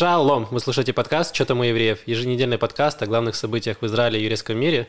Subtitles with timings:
[0.00, 0.48] Шалом!
[0.50, 4.22] Вы слушаете подкаст «Что там у евреев?» Еженедельный подкаст о главных событиях в Израиле и
[4.22, 4.88] еврейском мире.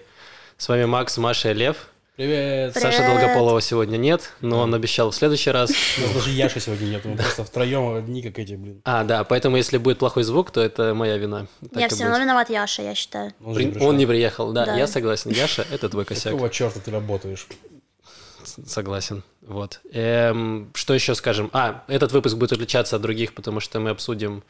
[0.56, 1.90] С вами Макс, Маша и Лев.
[2.15, 2.74] Привет!
[2.76, 3.19] Саша Привет.
[3.19, 5.69] Долгополова сегодня нет, но он обещал в следующий раз.
[5.97, 8.79] У нас даже Яши сегодня нет, мы просто втроем одни, как эти, блин.
[8.86, 11.47] А, да, поэтому если будет плохой звук, то это моя вина.
[11.76, 13.33] Я все равно виноват Яша, я считаю.
[13.44, 14.78] Он, не приехал, да, Да.
[14.78, 15.32] я согласен.
[15.32, 16.32] Яша, это твой косяк.
[16.32, 17.50] Какого черта ты работаешь?
[18.66, 19.23] Согласен.
[19.41, 19.82] Вот.
[19.91, 21.50] Эм, что еще скажем?
[21.52, 24.44] А, этот выпуск будет отличаться от других, потому что мы обсудим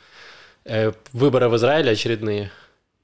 [0.66, 2.52] э, выборы в Израиле очередные.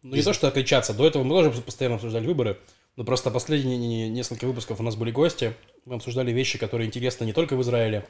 [0.03, 0.93] Ну не то, что отличаться.
[0.93, 2.57] До этого мы тоже постоянно обсуждали выборы,
[2.95, 5.53] но просто последние не- несколько выпусков у нас были гости.
[5.85, 8.05] Мы обсуждали вещи, которые интересны не только в Израиле,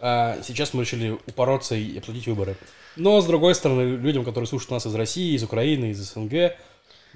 [0.00, 2.56] а сейчас мы решили упороться и обсудить выборы.
[2.96, 6.56] Но, с другой стороны, людям, которые слушают нас из России, из Украины, из СНГ,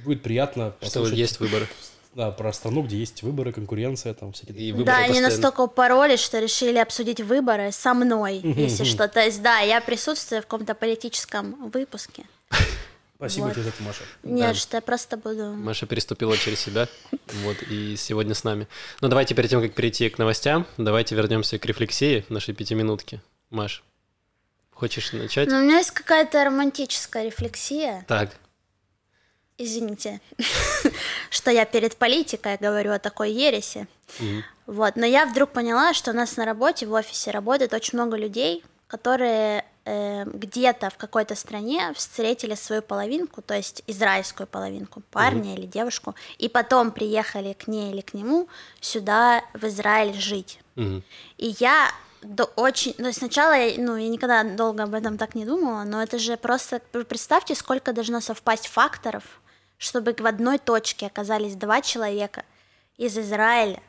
[0.05, 1.67] будет приятно Что послушать есть выборы.
[2.15, 5.29] Да, про страну, где есть выборы, конкуренция, там всякие И выборы да, они постоянно.
[5.31, 9.07] настолько упоролись, что решили обсудить выборы со мной, если что.
[9.09, 12.25] То есть, да, я присутствую в каком-то политическом выпуске.
[13.17, 13.55] Спасибо Вот.
[13.55, 14.03] тебе за это, Маша.
[14.23, 14.55] Нет, Да.
[14.55, 15.53] что я просто буду...
[15.53, 16.87] Маша переступила через себя,
[17.43, 18.69] вот, и сегодня с нами.
[19.01, 23.21] Но давайте перед тем, как перейти к новостям, давайте вернемся к рефлексии нашей пятиминутки.
[23.51, 23.83] Маш,
[24.73, 25.49] хочешь начать?
[25.49, 28.05] Но у меня есть какая-то романтическая рефлексия.
[28.07, 28.37] Так,
[29.59, 30.21] Извините,
[31.31, 33.87] что я перед политикой говорю о такой ересе.
[34.67, 38.17] Вот, но я вдруг поняла, что у нас на работе, в офисе работает очень много
[38.17, 45.55] людей, которые э, где-то в какой-то стране встретили свою половинку, то есть израильскую половинку, парня
[45.55, 48.49] или девушку, и потом приехали к ней или к нему
[48.81, 50.61] сюда, в Израиль, жить.
[50.77, 51.03] Мгм.
[51.39, 51.91] И я
[52.23, 52.95] до очень...
[52.99, 56.37] Ну, сначала, я, ну, я никогда долго об этом так не думала, но это же
[56.37, 56.81] просто...
[57.09, 59.23] Представьте, сколько должно совпасть факторов,
[59.79, 62.45] чтобы в одной точке оказались два человека
[62.97, 63.81] из Израиля,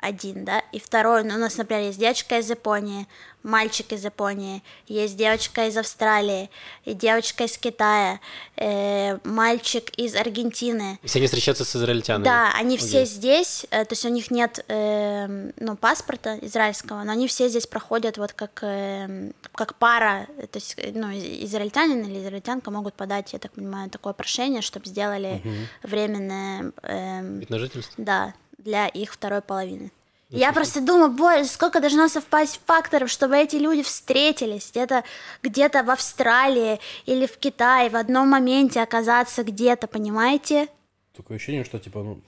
[0.00, 3.06] один, да, и второй, ну, у нас, например, есть девочка из Японии,
[3.42, 6.50] мальчик из Японии, есть девочка из Австралии,
[6.84, 8.18] и девочка из Китая,
[8.56, 12.24] э, мальчик из Аргентины, все они встречаются с израильтянами.
[12.24, 13.06] да, они все Окей.
[13.06, 17.66] здесь, э, то есть у них нет э, ну, паспорта израильского, но они все здесь
[17.66, 22.70] проходят вот как, э, как пара, э, то есть э, ну, из- израильтянин или израильтянка
[22.70, 25.42] могут подать, я так понимаю, такое прошение, чтобы сделали
[25.82, 27.94] временное, эм, Вид на жительство?
[27.96, 29.90] да, для их второй половины.
[30.30, 35.02] Я просто думаю, боже, сколько должно совпасть факторов, чтобы эти люди встретились где-то
[35.42, 40.68] где в Австралии или в Китае, в одном моменте оказаться где-то, понимаете?
[41.16, 42.22] Такое ощущение, что, типа, ну,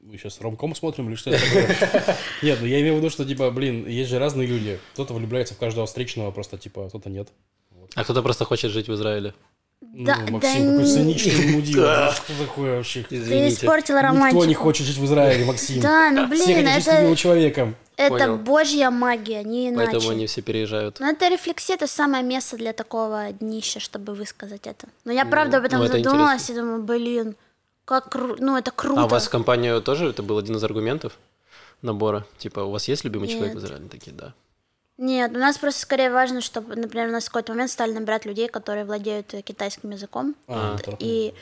[0.00, 2.16] мы сейчас ромком смотрим или что это такое?
[2.42, 4.78] Нет, ну я имею в виду, что, типа, блин, есть же разные люди.
[4.92, 7.28] Кто-то влюбляется в каждого встречного, просто, типа, а кто-то нет.
[7.94, 9.34] А кто-то просто хочет жить в Израиле.
[9.92, 12.06] Да, ну, да Максим, такой не- циничный мудила.
[12.06, 13.02] Ну, Что такое вообще?
[13.02, 13.54] Ты Извините.
[13.56, 14.44] испортила Никто романтику.
[14.44, 15.80] не хочет жить в Израиле, Максим.
[15.80, 16.76] Да, ну Все блин, любимым
[17.12, 17.76] это, человеком.
[17.96, 18.36] это Понял.
[18.36, 19.90] божья магия, не иначе.
[19.92, 21.00] Поэтому они все переезжают.
[21.00, 24.86] Но это рефлексия, это самое место для такого днища, чтобы высказать это.
[25.04, 27.34] Но я правда об этом ну, это задумалась и думаю, блин,
[27.84, 28.36] как кру...
[28.38, 29.00] ну это круто.
[29.02, 31.14] А у вас в компанию тоже это был один из аргументов
[31.82, 32.24] набора?
[32.38, 33.64] Типа, у вас есть любимый человек в Нет.
[33.64, 33.88] Израиле?
[33.88, 34.34] Такие, да.
[34.98, 38.24] Нет, у нас просто скорее важно, чтобы, например, у нас в какой-то момент стали набирать
[38.26, 40.34] людей, которые владеют э, китайским языком.
[40.48, 41.34] А, Вот, и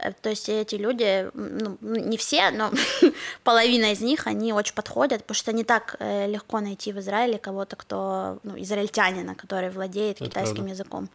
[0.00, 2.72] э, то есть эти люди, м, ну, не все, но
[3.44, 7.38] половина из них, они очень подходят, потому что не так э, легко найти в Израиле
[7.38, 10.72] кого-то, кто, ну, израильтянина, который владеет Это китайским правда.
[10.72, 11.08] языком.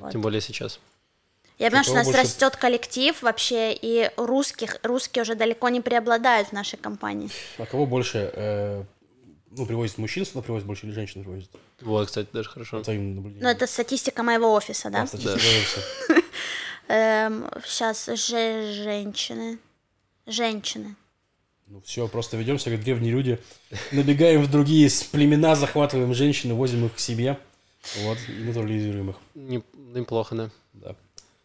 [0.00, 0.12] Вот.
[0.12, 0.80] Тем более сейчас.
[1.58, 5.80] Я понимаю, что у нас больше- растет коллектив вообще, и русских, русские уже далеко не
[5.80, 7.28] преобладают в нашей компании.
[7.58, 8.82] А кого больше, э,
[9.56, 11.50] ну, привозит мужчин сюда, привозит больше или женщин привозит?
[11.80, 12.78] Вот, кстати, даже хорошо.
[12.78, 13.42] Наблюдениям.
[13.42, 15.00] Ну, это статистика моего офиса, да?
[15.02, 15.38] Да, статистика
[16.88, 17.66] говорится.
[17.66, 19.58] сейчас же женщины.
[20.26, 20.96] Женщины.
[21.66, 23.38] Ну все, просто ведемся как древние люди.
[23.92, 27.38] Набегаем в другие племена, захватываем женщин, возим их к себе.
[28.02, 29.16] Вот, и натурализируем их.
[29.34, 30.50] Не- неплохо, да.
[30.72, 30.96] Да.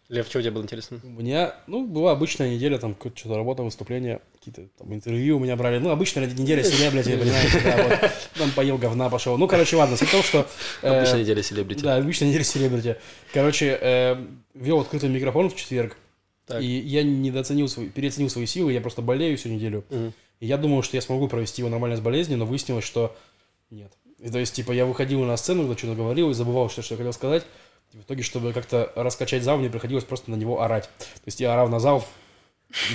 [0.09, 0.99] Лев, что у тебя было интересно?
[1.03, 5.55] У меня, ну, была обычная неделя, там, что-то работа, выступления, какие-то там интервью у меня
[5.55, 5.77] брали.
[5.77, 8.11] Ну, обычная неделя селебрити, понимаете, да, вот.
[8.35, 9.37] Там поел говна, пошел.
[9.37, 10.47] Ну, короче, ладно, суть в том, что...
[10.81, 11.83] э, Обычная неделя селебрити.
[11.83, 12.95] Да, обычная неделя селебрити.
[13.33, 14.25] Короче, э,
[14.55, 15.95] вел открытый микрофон в четверг.
[16.47, 16.63] Так.
[16.63, 19.85] И я недооценил свой, переоценил свои силы, я просто болею всю неделю.
[19.91, 20.13] Мгм.
[20.39, 23.15] И я думал, что я смогу провести его нормально с болезнью, но выяснилось, что
[23.69, 23.91] нет.
[24.17, 26.95] И то есть, типа, я выходил на сцену, когда что-то говорил и забывал, что, что
[26.95, 27.45] я хотел сказать.
[27.93, 30.85] И в итоге, чтобы как-то раскачать зал, мне приходилось просто на него орать.
[30.99, 32.05] То есть я орал на зал,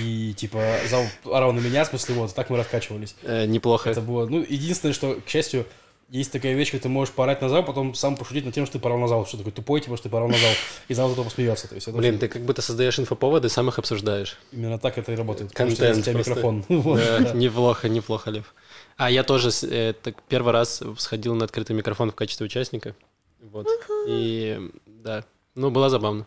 [0.01, 3.17] и, типа, зал орал на меня, в смысле, вот, так мы раскачивались.
[3.23, 3.91] Э, неплохо.
[3.91, 5.67] Это было, ну, единственное, что, к счастью,
[6.11, 8.75] есть такая вещь, когда ты можешь поорать на зал, потом сам пошутить над тем, что
[8.75, 10.53] ты порал на зал, что такой тупой, типа, что ты порал на зал,
[10.87, 11.67] и зал зато посмеется.
[11.67, 14.39] То есть это Блин, очень- ты как будто создаешь инфоповоды, сам их обсуждаешь.
[14.53, 15.51] именно так это и работает.
[15.51, 16.31] потому что Контент у тебя просто.
[16.31, 16.65] микрофон.
[16.69, 17.33] Вот, Да, да.
[17.33, 18.55] Неплохо, неплохо, Лев.
[18.97, 22.95] А я тоже э, так первый раз сходил на открытый микрофон в качестве участника.
[23.41, 23.67] Вот.
[24.07, 24.71] И
[25.05, 25.25] да,
[25.55, 26.27] Ну, было забавно.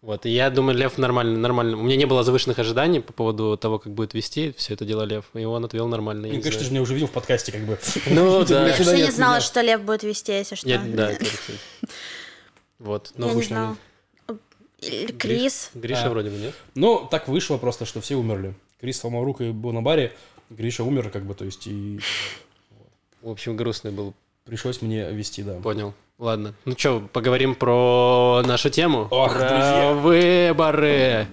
[0.00, 1.76] Вот, и я думаю, Лев нормально, нормально.
[1.76, 5.02] У меня не было завышенных ожиданий по поводу того, как будет вести все это дело
[5.02, 6.26] Лев, и он отвел нормально.
[6.26, 7.76] я Ну, не конечно, ты же меня уже видел в подкасте, как бы.
[8.06, 8.68] Ну, да.
[8.68, 10.68] Я вообще не знала, что Лев будет вести, если что.
[10.68, 11.12] Нет, да.
[12.78, 13.12] Вот.
[13.16, 13.76] Я не обычно
[15.18, 15.70] Крис.
[15.74, 16.10] Гриша А.
[16.10, 16.54] вроде бы, нет?
[16.74, 18.54] Ну, так вышло просто, что все умерли.
[18.80, 20.12] Крис сломал руку и был на баре,
[20.50, 21.98] Гриша умер, как бы, то есть, и
[23.22, 24.14] В общем, грустный был,
[24.44, 25.54] пришлось мне вести, да.
[25.54, 25.94] понял.
[26.18, 26.54] Ладно.
[26.64, 29.06] Ну что, поговорим про нашу тему?
[29.10, 29.92] Ох, про друзья.
[29.92, 31.26] выборы.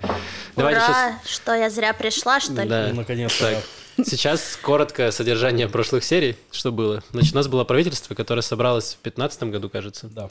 [0.57, 0.89] Давайте сейчас...
[0.89, 2.67] Ура, что я зря пришла, что ли?
[2.67, 2.87] Да.
[2.89, 3.63] Ну, наконец-то.
[3.95, 7.01] Так, сейчас коротко содержание прошлых серий, что было.
[7.11, 10.07] Значит, у нас было правительство, которое собралось в 2015 году, кажется.
[10.07, 10.29] Да.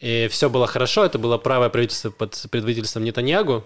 [0.00, 3.62] И все было хорошо, это было правое правительство под предводительством Нетаньягу.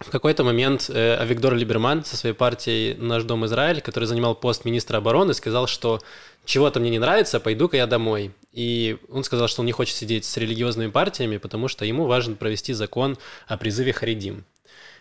[0.00, 4.64] В какой-то момент э, Авигдор Либерман со своей партией «Наш дом Израиль», который занимал пост
[4.64, 6.00] министра обороны, сказал, что
[6.44, 8.32] чего-то мне не нравится, пойду-ка я домой.
[8.52, 12.34] И он сказал, что он не хочет сидеть с религиозными партиями, потому что ему важно
[12.34, 14.44] провести закон о призыве Харидим.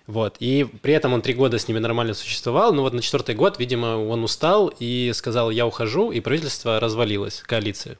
[0.05, 0.37] Вот.
[0.39, 3.59] И при этом он три года с ними нормально существовал, но вот на четвертый год,
[3.59, 7.97] видимо, он устал и сказал, я ухожу, и правительство развалилось, коалиция.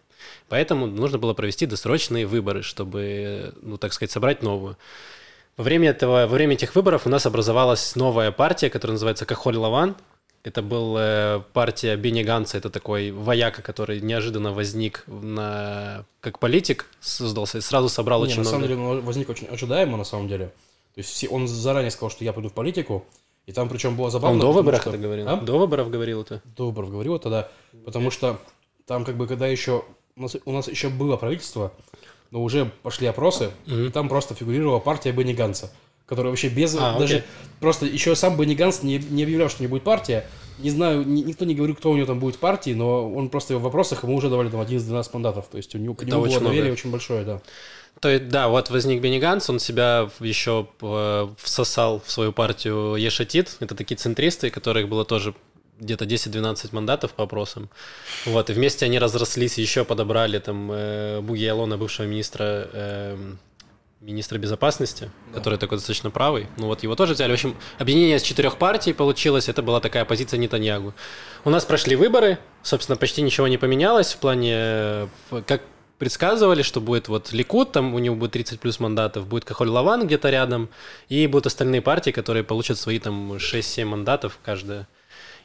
[0.48, 4.78] Поэтому нужно было провести досрочные выборы, чтобы, ну, так сказать, собрать новую.
[5.58, 9.58] Во время, этого, во время этих выборов у нас образовалась новая партия, которая называется Кахоль
[9.58, 9.96] Лаван.
[10.44, 17.58] Это была партия Бенни Ганса, это такой вояка, который неожиданно возник на, как политик, создался
[17.58, 18.52] и сразу собрал Не, очень на много.
[18.56, 20.48] самом деле, он возник очень ожидаемо, на самом деле.
[20.96, 23.06] То есть все- он заранее сказал, что я пойду в политику,
[23.46, 24.36] и там причем было забавно.
[24.36, 25.28] он до выборов что- это говорил?
[25.28, 25.36] А?
[25.36, 26.42] До выборов говорил это?
[26.56, 27.50] До выборов говорил тогда,
[27.86, 28.40] потому что
[28.86, 29.84] там как бы когда еще...
[30.16, 31.72] У нас, у нас еще было правительство,
[32.32, 35.72] но уже пошли опросы, и там просто фигурировала партия Бенни Ганса,
[36.08, 36.76] которая вообще без...
[36.80, 37.28] А, даже окей.
[37.60, 40.26] просто еще сам Бенни Ганс не, не объявлял, что не будет партия.
[40.58, 43.30] Не знаю, ни- никто не говорил, кто у него там будет в партии, но он
[43.30, 45.46] просто в вопросах ему уже давали там 11-12 мандатов.
[45.52, 46.50] То есть у него, к Это нему было очень много.
[46.56, 47.42] доверие очень большое, да.
[48.00, 52.96] То есть, да, вот возник Бенни Ганс, он себя еще э, всосал в свою партию
[52.96, 53.58] Ешатит.
[53.60, 55.34] Это такие центристы, которых было тоже
[55.80, 57.70] где-то 10-12 мандатов по опросам.
[58.26, 63.40] Вот, и вместе они разрослись, еще подобрали там э, Буги Алона, бывшего министра эм,
[64.02, 66.48] министра безопасности, который такой достаточно правый.
[66.58, 67.32] Ну вот его тоже взяли.
[67.32, 69.50] В общем, объединение из четырех партий получилось.
[69.50, 70.94] Это была такая позиция Нетаньягу.
[71.44, 72.38] У нас прошли выборы.
[72.62, 75.08] Собственно, почти ничего не поменялось в плане, э,
[75.46, 75.62] как
[75.98, 80.06] предсказывали, что будет вот Ликут, там у него будет 30 плюс мандатов, будет Кахоль Лаван
[80.06, 80.70] где-то рядом,
[81.10, 84.88] и будут остальные партии, которые получат свои там 6-7 мандатов каждая.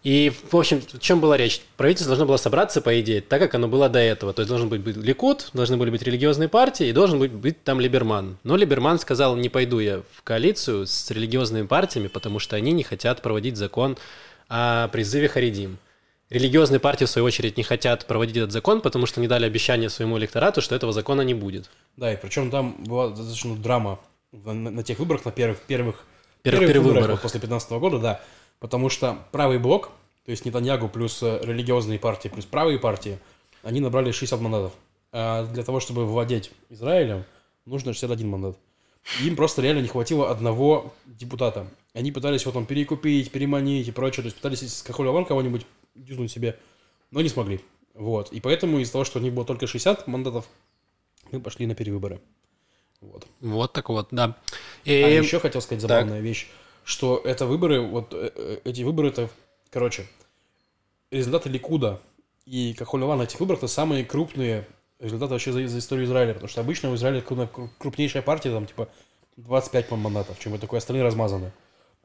[0.03, 1.61] И, в общем, в чем была речь?
[1.77, 4.33] Правительство должно было собраться, по идее, так, как оно было до этого.
[4.33, 7.63] То есть должен быть, быть Ликут, должны были быть религиозные партии, и должен быть, быть
[7.63, 8.37] там Либерман.
[8.43, 12.83] Но Либерман сказал, не пойду я в коалицию с религиозными партиями, потому что они не
[12.83, 13.97] хотят проводить закон
[14.49, 15.79] о призыве Харидим.
[16.31, 19.89] Религиозные партии, в свою очередь, не хотят проводить этот закон, потому что не дали обещание
[19.91, 21.71] своему электорату, что этого закона не будет.
[21.97, 24.01] Да, и причем там была достаточно драма
[24.33, 26.05] на, на- тех выборах, на первых, первых,
[26.43, 27.11] Первых перевыборах.
[27.11, 28.21] вот после 15 года, да.
[28.63, 29.91] Потому что правый блок,
[30.25, 33.19] то есть Нетаньягу плюс э, религиозные партии, плюс правые партии,
[33.65, 34.73] они набрали 60 мандатов.
[35.11, 37.25] А для того, чтобы владеть Израилем,
[37.67, 38.57] нужно 61 мандат.
[39.21, 41.67] Им просто реально не хватило одного депутата.
[41.93, 44.23] Они пытались его там перекупить, переманить и прочее.
[44.23, 45.67] То есть пытались из Кахоля кого-нибудь
[45.97, 46.57] дюзнуть себе,
[47.11, 47.61] но не смогли.
[47.95, 48.33] Вот.
[48.33, 50.47] И поэтому из-за того, что у них было только 60 мандатов,
[51.33, 52.21] мы пошли на перевыборы.
[53.01, 53.27] Вот.
[53.41, 54.37] Вот так вот, да.
[54.87, 55.17] А И...
[55.17, 56.47] еще хотел сказать забавная вещь,
[56.85, 59.29] что это выборы, вот э, э, эти выборы, это,
[59.71, 60.07] короче,
[61.11, 62.01] результаты Ликуда
[62.47, 64.67] и Кахолева на этих выборах это самые крупные
[64.99, 68.51] результаты вообще за, за историю Израиля, потому что обычно в Израиле крупная- кру- крупнейшая партия,
[68.51, 68.89] там, типа,
[69.37, 71.53] 25 мандатов, чем такое, остальные размазаны.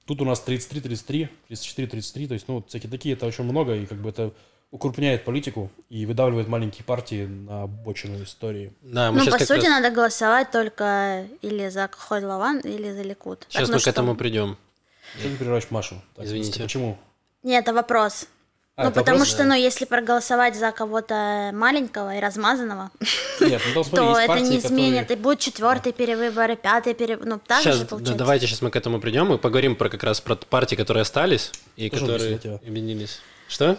[0.06, 3.44] Тут у нас 33, 33, 34, 33, то есть, ну, вот всякие такие, это очень
[3.44, 4.32] много, и как бы это
[4.72, 8.74] укрупняет политику и выдавливает маленькие партии на обочину истории.
[8.82, 12.92] Да, мы Ну, сейчас по сути, раз- надо голосовать только или за Кахоль Лаван, или
[12.92, 13.40] за Ликут.
[13.42, 13.90] Так, Сейчас ну мы к что?
[13.92, 14.58] этому придем.
[15.20, 16.02] Что ты перерываешь Машу?
[16.16, 16.62] Так, Извините.
[16.62, 16.98] Почему?
[17.44, 18.26] Нет, это вопрос.
[18.76, 19.34] А, ну, это потому вопрос?
[19.34, 22.92] что, ну, если проголосовать за кого-то маленького и размазанного,
[23.40, 25.00] Нет, ну смотри, то это партии, не изменит.
[25.02, 27.28] которые- И будет четвертый перевыбор, и пятый перевыбор.
[27.28, 28.18] Ну, так Сейчас, же да, получается.
[28.20, 31.52] давайте сейчас мы к этому придем и поговорим про как раз про партии, которые остались
[31.76, 32.36] и Тоже которые
[32.68, 33.20] объединились.
[33.48, 33.78] Что?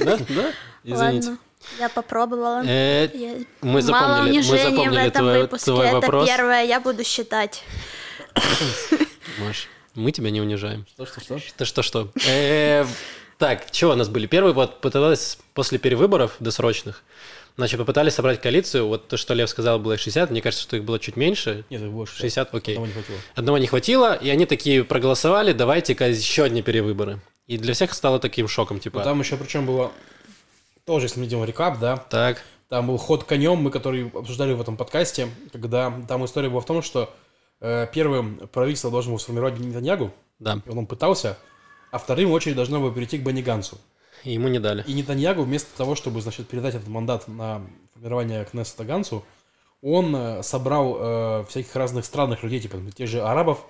[0.00, 0.16] Да?
[0.28, 0.50] Да?
[0.82, 1.36] Извините.
[1.78, 2.62] Я попробовала.
[2.66, 5.64] Э, Я- Мы Мало запомнили, мы унижения в запомнили этом твой, выпуске.
[5.70, 6.28] твой это вопрос.
[6.28, 7.62] первое, я буду считать.
[9.38, 10.86] Маш, мы тебя не унижаем.
[10.94, 11.38] Что, что, что?
[11.38, 12.08] Что, что, что?
[12.26, 12.84] Э,
[13.38, 14.26] Так, чего у нас были?
[14.26, 17.02] Первый вот пыталась после перевыборов досрочных,
[17.56, 18.86] значит, попытались собрать коалицию.
[18.86, 20.30] Вот то, что Лев сказал, было 60.
[20.30, 21.64] Мне кажется, что их было чуть меньше.
[21.70, 22.16] Нет, их больше.
[22.16, 22.74] 60, окей.
[22.76, 23.18] Одного не хватило.
[23.34, 27.20] Одного не хватило, и они такие проголосовали, давайте-ка еще одни перевыборы.
[27.46, 29.92] И для всех стало таким шоком, типа, Ну, там еще причем было...
[30.86, 34.60] Тоже, если мы идем рекап, да, так, Там был ход конем, мы который обсуждали в
[34.60, 37.12] этом подкасте, когда там история была в том, что
[37.60, 40.60] первым правительство должно было сформировать Нетаньягу, Да.
[40.64, 41.38] и он пытался,
[41.90, 43.78] а вторым очередь должно было перейти к Бенни Гансу.
[44.24, 44.82] И ему не дали.
[44.86, 49.24] И Нетаньягу вместо того, чтобы, значит, передать этот мандат на формирование Кнессета Гансу,
[49.82, 53.64] он э, собрал э, всяких разных странных людей, типа тех же арабов,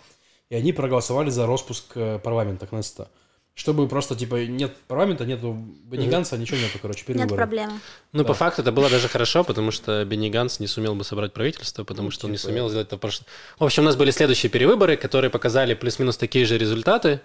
[0.49, 3.09] и они проголосовали за распуск э, парламента Кнессета.
[3.57, 5.53] Чтобы просто, типа, нет парламента, нету
[5.85, 6.11] Бенни Мгм.
[6.11, 7.37] Ганса, ничего нету, короче, Нет перевыборы.
[7.37, 7.73] проблемы.
[8.13, 8.29] Ну, Да.
[8.29, 11.85] по факту это было даже хорошо, потому что Бенни Ганс не сумел бы собрать правительство,
[11.85, 12.49] потому Ну, что он не типа.
[12.49, 13.27] сумел сделать это в прошлом.
[13.61, 17.21] В общем, у нас были следующие перевыборы, которые показали плюс-минус такие же результаты.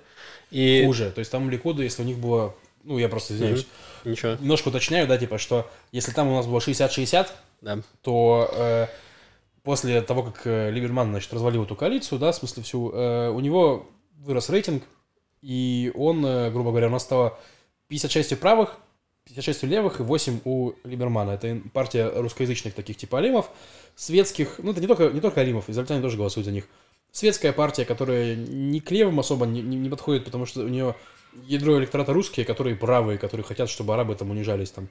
[0.52, 1.10] И Хуже.
[1.10, 2.56] То есть там у Ликуда, если у них было...
[2.84, 3.66] Ну, я просто извиняюсь.
[4.06, 7.28] ничего, Немножко уточняю, да, типа, что если там у нас было 60-60,
[7.62, 7.80] да.
[8.04, 8.88] то э,
[9.64, 13.40] после того, как э, Либерман, значит, развалил эту коалицию, да, в смысле всю, э, у
[13.40, 14.84] него вырос рейтинг,
[15.42, 17.38] и он, э, грубо говоря, у нас стало
[17.88, 18.78] 56 у правых,
[19.26, 21.32] 56 у левых и 8 у Либермана.
[21.32, 23.50] Это партия русскоязычных таких типа алимов,
[23.96, 26.68] светских, ну это не только, не только алимов, израильтяне тоже голосуют за них.
[27.12, 30.96] Светская партия, которая ни к левым особо не, не- не подходит, потому что у нее
[31.48, 34.90] ядро электората русские, которые правые, которые хотят, чтобы арабы там унижались там.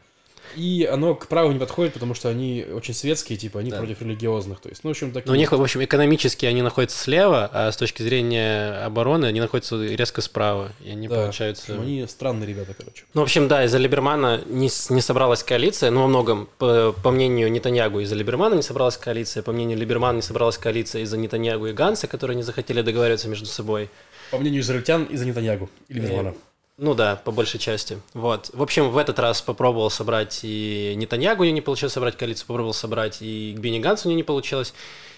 [0.56, 3.78] И оно к праву не подходит, потому что они очень светские, типа, они Да.
[3.78, 4.60] против религиозных.
[4.60, 5.26] То есть, ну, в общем, такие...
[5.26, 9.40] Но у них, в общем, экономически они находятся слева, а с точки зрения обороны они
[9.40, 10.72] находятся резко справа.
[10.84, 11.72] И они, Да, получаются...
[11.72, 13.04] общем, они странные ребята, короче.
[13.14, 17.10] Ну, в общем, да, из-за Либермана не, не собралась коалиция, но во многом, по, по
[17.10, 21.66] мнению Нетаньягу, из-за Либермана не собралась коалиция, по мнению Либермана не собралась коалиция из-за Нетаньягу
[21.66, 23.90] и Ганса, которые не захотели договариваться между собой.
[24.30, 26.34] По мнению израильтян, из-за Нетаньягу и Либермана.
[26.78, 28.00] Ну да, по большей части.
[28.14, 28.50] Вот.
[28.54, 32.46] В общем, в этот раз попробовал собрать и Нетаньягу, у него не получилось собрать коалицию,
[32.46, 34.72] попробовал собрать и к Бенни Гансу у него не получилось.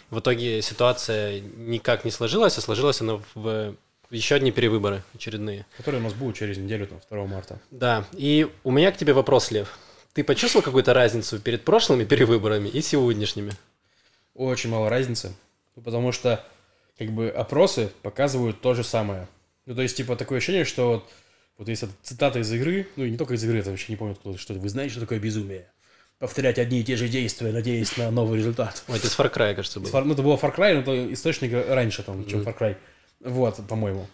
[0.09, 3.75] В итоге ситуация никак не сложилась, а сложилась она в
[4.11, 5.67] еще одни перевыборы очередные.
[5.77, 7.61] Которые у нас будут через неделю, там, 2 марта.
[7.71, 9.79] Да, и у меня к тебе вопрос, Лев.
[10.15, 13.53] Ты почувствовал какую-то разницу перед прошлыми перевыборами и сегодняшними?
[14.35, 15.33] Очень мало разницы.
[15.85, 16.45] Потому что,
[16.99, 19.29] как бы, опросы показывают то же самое.
[19.67, 21.05] Ну, то есть, типа, такое ощущение, что вот,
[21.61, 23.97] вот есть эта цитата из игры, ну, и не только из игры, это вообще не
[23.97, 25.67] помню, откуда, что вы знаете, что такое безумие?
[26.19, 28.83] Повторять одни и те же действия, надеясь на новый результат.
[28.89, 29.91] Ой, это из Far Cry, кажется, был.
[29.91, 32.77] Фар- Ну, это было Far Cry, но это источник раньше, там, чем Far Cry.
[33.21, 34.07] Вот, по-моему.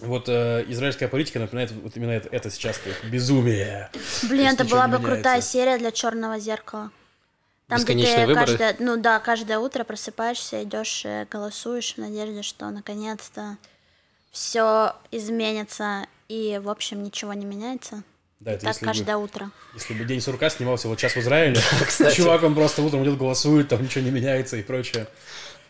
[0.00, 3.90] Вот э, израильская политика напоминает вот именно это, это сейчас, есть безумие.
[4.24, 5.14] Блин, есть это была бы меняется.
[5.14, 6.90] крутая серия для черного зеркала.
[7.68, 8.46] Там, где Бесконечные ты выборы?
[8.46, 13.56] каждое, ну да, каждое утро просыпаешься, идешь, э, голосуешь в надежде, что наконец-то
[14.32, 18.02] все изменится и, в общем, ничего не меняется.
[18.40, 19.50] Да, это так если бы, каждое утро.
[19.74, 21.58] если бы День сурка снимался вот сейчас в Израиле,
[22.14, 25.06] чувак, он просто утром идет, голосует, там ничего не меняется и прочее.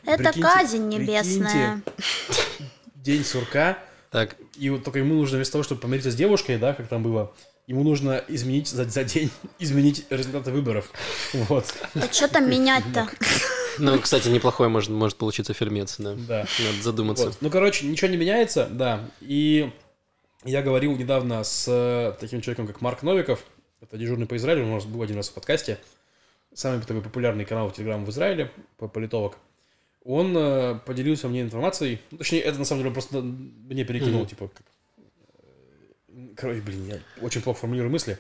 [0.04, 1.80] Это Прикиньте- казнь небесная.
[1.84, 3.78] прикиньте, День сурка,
[4.10, 7.02] Так, и вот только ему нужно вместо того, чтобы помириться с девушкой, да, как там
[7.02, 7.32] было,
[7.66, 10.90] ему нужно изменить за, за день, изменить результаты выборов.
[11.32, 13.08] Вот, Да что там менять-то?
[13.78, 16.14] ну, кстати, неплохой может, может получиться фильмец, да.
[16.14, 16.46] да.
[16.58, 17.26] Надо задуматься.
[17.26, 17.36] Вот.
[17.40, 19.00] Ну, короче, ничего не меняется, да.
[19.20, 19.70] И
[20.44, 23.44] я говорил недавно с э, таким человеком, как Марк Новиков.
[23.80, 25.78] Это дежурный по Израилю, он у нас был один раз в подкасте.
[26.54, 29.36] Самый такой популярный канал в Телеграм в Израиле, по- политолог.
[30.04, 31.98] Он э, поделился мне информацией.
[32.10, 34.28] Ну, точнее, это на самом деле просто мне перекинул, Мгм.
[34.28, 34.66] типа, как...
[36.08, 38.18] э, Короче, блин, я очень плохо формулирую мысли.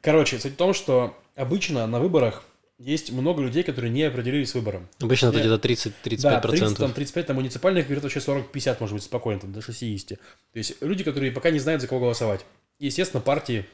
[0.00, 2.44] Короче, суть в том, что обычно на выборах
[2.80, 4.88] есть много людей, которые не определились с выбором.
[5.00, 6.20] Обычно это где-то 30-35%.
[6.22, 10.18] Да, 30, там, 35, там муниципальных берет вообще 40-50, может быть, спокойно, там, до 60.
[10.18, 10.18] То
[10.54, 12.44] есть люди, которые пока не знают, за кого голосовать.
[12.78, 13.66] И, естественно, партии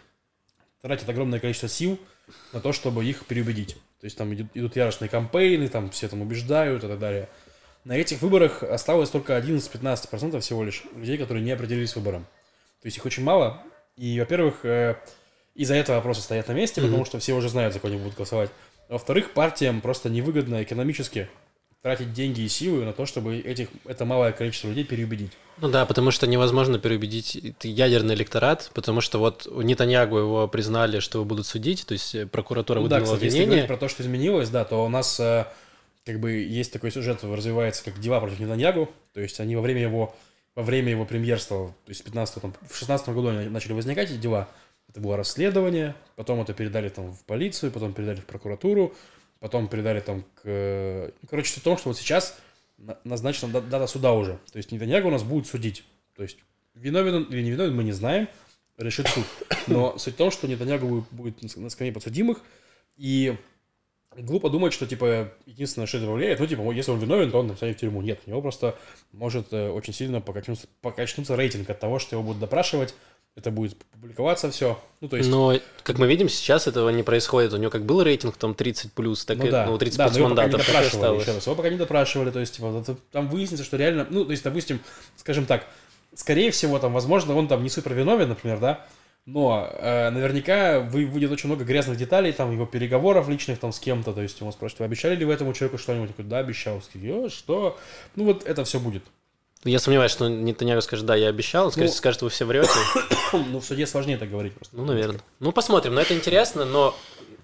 [0.83, 1.99] тратят огромное количество сил
[2.53, 3.75] на то, чтобы их переубедить.
[4.01, 7.29] То есть там идут, идут яростные кампейны, там все там убеждают и так далее.
[7.85, 12.25] На этих выборах осталось только 11-15% всего лишь людей, которые не определились с выбором.
[12.83, 13.63] То есть их очень мало.
[13.97, 14.97] И, во-первых, э,
[15.55, 16.91] из-за этого вопросы стоят на месте, Мгм.
[16.91, 18.51] потому что все уже знают, за кого они будут голосовать.
[18.89, 21.29] Во-вторых, партиям просто невыгодно экономически
[21.83, 25.31] тратить деньги и силы на то, чтобы этих, это малое количество людей переубедить.
[25.59, 30.99] Ну да, потому что невозможно переубедить ядерный электорат, потому что вот у Нетаньягу его признали,
[30.99, 33.67] что его будут судить, то есть э, прокуратура Ну да, выдвинула кстати, если обвинение.
[33.67, 35.47] говорить про то, что изменилось, да, то у нас э,
[36.05, 39.83] как бы есть такой сюжет, развивается как дела против Нетаньягу, то есть они во время
[39.83, 40.15] его
[40.57, 44.19] во время его премьерства, то есть 15 там, в 16 году они начали возникать эти
[44.19, 44.49] дела.
[44.97, 48.95] Это было расследование, потом это передали там в полицию, потом передали в прокуратуру,
[49.41, 51.13] потом передали там к...
[51.21, 52.39] ну, Короче, суть в том, что вот сейчас
[52.79, 54.39] на- назначена да- дата суда уже.
[54.51, 55.85] То есть Нетаньягу нас будут судить.
[56.17, 56.39] То есть
[56.75, 58.27] виновен он или не виновен, мы не знаем,
[58.79, 59.25] решит суд.
[59.67, 62.41] Но суть в том, что Нетаньягу будет- на ск- на скамье подсудимых,
[62.97, 63.37] и
[64.17, 67.55] глупо думать, что, типа, единственное, что это повлияет, ну, типа, если он виновен, то он
[67.59, 68.01] сядет в тюрьму.
[68.01, 68.79] Нет, у него просто
[69.13, 72.95] может э, очень сильно покачнуться, покачнуться рейтинг от того, что его будут допрашивать
[73.37, 74.81] это будет публиковаться все.
[75.03, 75.29] Ну, то есть...
[75.29, 77.53] Но, как мы видим, сейчас этого не происходит.
[77.53, 79.67] У него как был рейтинг там 30 плюс, так ну, и да.
[79.67, 80.67] ну, 30 да, плюс мандатов.
[80.67, 81.23] Так осталось.
[81.23, 81.47] еще раз.
[81.47, 84.81] Его пока не допрашивали, то есть, типа, там выяснится, что реально, ну, то есть, допустим,
[85.17, 85.67] скажем так,
[86.15, 88.87] скорее всего, там, возможно, он там не супер виновен, например, да,
[89.27, 93.79] но э, наверняка вы, выйдет очень много грязных деталей, там, его переговоров личных там с
[93.79, 96.09] кем-то, то есть, ему спросят, вы обещали ли вы этому человеку что-нибудь?
[96.09, 96.81] Такой, да, обещал.
[96.81, 97.79] Такие, «О, что?
[98.15, 99.03] Ну, вот это все будет.
[99.67, 101.73] Я сомневаюсь, что Нетаньяху скажет, да, я обещал.
[101.73, 102.71] Скажет, Ну- скажет, вы все врете.
[103.33, 104.77] ну, в суде сложнее так говорить просто.
[104.77, 105.21] Ну, наверное.
[105.41, 105.95] Ну, посмотрим.
[105.95, 106.97] Но это интересно, но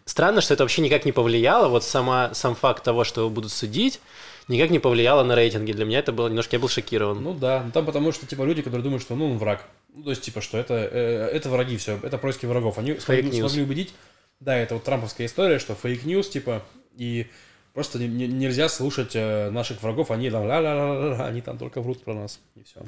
[0.05, 1.69] странно, что это вообще никак не повлияло.
[1.69, 4.01] Вот сама, сам факт того, что его будут судить,
[4.49, 5.73] никак не повлияло на рейтинги.
[5.73, 6.57] Для меня это было немножко...
[6.57, 7.23] Я был шокирован.
[7.23, 9.65] Ну да, ну там потому что, типа, люди, которые думают, что, ну, он враг.
[9.95, 12.79] Ну, то есть, типа, что это, э, это враги все, это происки врагов.
[12.79, 13.93] Они смогли, смогли убедить,
[14.41, 16.63] да, это вот трамповская история, что fake news, типа,
[16.97, 17.27] и
[17.75, 22.03] просто не- не- нельзя слушать э, наших врагов, они там ла-ла-ла-ла, они там только врут
[22.05, 22.81] про нас, и все.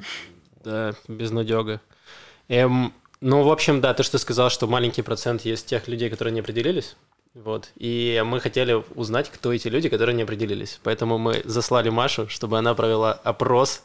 [0.63, 1.81] Да, безнадега.
[2.47, 6.09] Эм, ну, в общем, да, то, что ты сказал, что маленький процент есть тех людей,
[6.09, 6.95] которые не определились.
[7.33, 7.69] Вот.
[7.75, 10.79] И мы хотели узнать, кто эти люди, которые не определились.
[10.83, 13.81] Поэтому мы заслали Машу, чтобы она провела опрос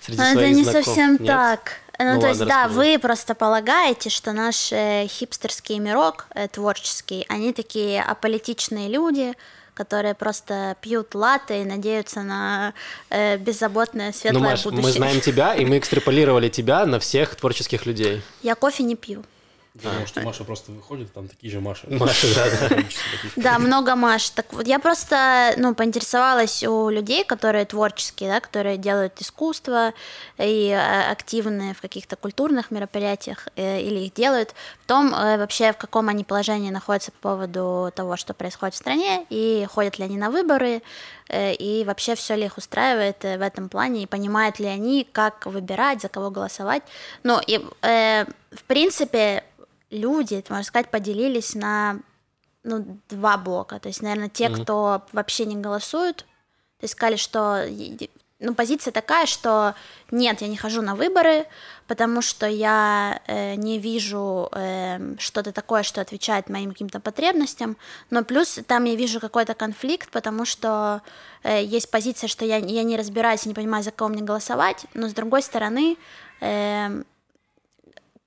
[0.00, 1.26] среди Но это своих не знаком- совсем Нет?
[1.26, 1.72] так.
[1.98, 2.74] Ну, Ну то есть, да, расскажи.
[2.74, 9.34] вы просто полагаете, что наш э, хипстерский мирок э, творческий, они такие аполитичные люди,
[9.78, 12.74] которые просто пьют латте и надеются на
[13.10, 14.82] э, беззаботное Ну, светлое Маш, будущее.
[14.82, 18.22] мы знаем тебя, и мы экстраполировали тебя на всех творческих людей.
[18.42, 19.22] Я кофе не пью.
[19.82, 21.86] Потому что Маша просто выходит, там такие же Маши.
[21.88, 22.68] Маша, да,
[23.36, 23.58] да.
[23.58, 24.30] Много Маш.
[24.30, 29.94] Так вот, я просто, ну, поинтересовалась у людей, которые творческие, да, которые делают искусство
[30.38, 35.72] и э, активны в каких-то культурных мероприятиях э, или их делают, в том э, вообще,
[35.72, 40.04] в каком они положении находятся по поводу того, что происходит в стране, и ходят ли
[40.04, 40.82] они на выборы,
[41.30, 46.00] и вообще все ли их устраивает в этом плане, и понимают ли они, как выбирать,
[46.00, 46.82] за кого голосовать.
[47.22, 49.44] Ну, и, э, в принципе,
[49.90, 52.00] люди, можно сказать, поделились на
[52.64, 53.78] ну, два блока.
[53.80, 56.18] То есть, наверное, те, кто вообще не голосуют,
[56.78, 57.64] то есть сказали, что
[58.40, 59.74] ну, позиция такая, что
[60.12, 61.46] нет, я не хожу на выборы,
[61.88, 67.76] потому что я э, не вижу э, что-то такое, что отвечает моим каким-то потребностям,
[68.10, 71.02] но плюс там я вижу какой-то конфликт, потому что
[71.42, 74.86] э, есть позиция, что я, я не разбираюсь и не понимаю, за кого мне голосовать,
[74.94, 75.96] но с другой стороны,
[76.40, 77.04] эм,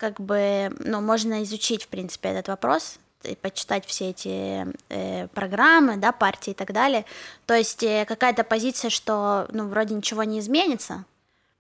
[0.02, 5.98] как бы, ну, можно изучить, в принципе, этот вопрос, и почитать все эти э, программы,
[5.98, 7.06] да, партии и так далее.
[7.46, 11.06] То есть э, какая-то позиция, что, ну, вроде ничего не изменится,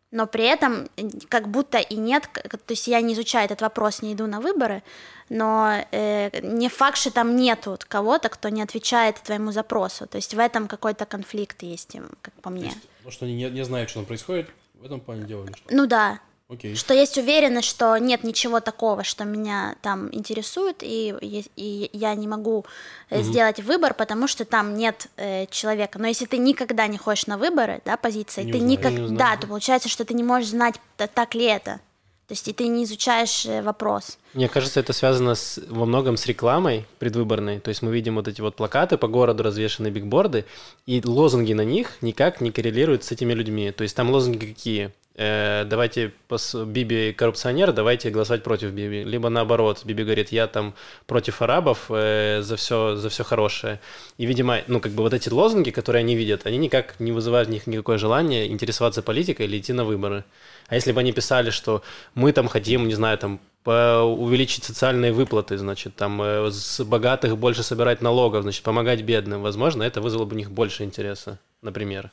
[0.10, 4.02] но при этом э, как будто и нет, то есть я не изучаю этот вопрос,
[4.02, 4.82] не иду на выборы,
[5.30, 10.08] но э, не факт, что там нету кого-то, кто не отвечает твоему запросу.
[10.08, 12.66] То есть в этом какой-то конфликт есть, как по То мне.
[12.66, 15.54] есть, ну, что они не, не знают, что там происходит, в этом плане дела или
[15.54, 15.64] что?
[15.70, 16.20] Ну да,
[16.52, 16.76] Окей.
[16.76, 22.14] что есть уверенность, что нет ничего такого, что меня там интересует, и, е- и я
[22.16, 22.66] не могу
[23.10, 25.98] э, сделать выбор, потому что там нет э, человека.
[26.00, 29.48] Но если ты никогда не ходишь на выборы, да, позиции, Не ты никак, Не то
[29.48, 31.80] получается, что ты не можешь знать, та- так ли это.
[32.28, 34.18] То есть и ты не изучаешь э, вопрос.
[34.34, 37.60] Мне кажется, это связано с, во многом с рекламой предвыборной.
[37.60, 40.46] То есть мы видим вот эти вот плакаты по городу, развешенные бигборды,
[40.86, 43.72] и лозунги на них никак не коррелируют с этими людьми.
[43.72, 44.92] То есть там лозунги какие?
[45.16, 49.04] Э, давайте пос- Биби коррупционер, давайте голосовать против Биби.
[49.04, 50.74] Либо наоборот, Биби говорит, я там
[51.06, 53.80] против арабов э, за все за все хорошее.
[54.18, 57.50] И, видимо, ну как бы вот эти лозунги, которые они видят, они никак не вызывают
[57.50, 60.24] в них никакое желание интересоваться политикой или идти на выборы.
[60.68, 61.84] А если бы они писали, что
[62.16, 67.64] мы там хотим, не знаю, там увеличить социальные выплаты, значит, там э, с богатых больше
[67.64, 72.10] собирать налогов, значит, помогать бедным, возможно, это вызвало бы у них больше интереса, например.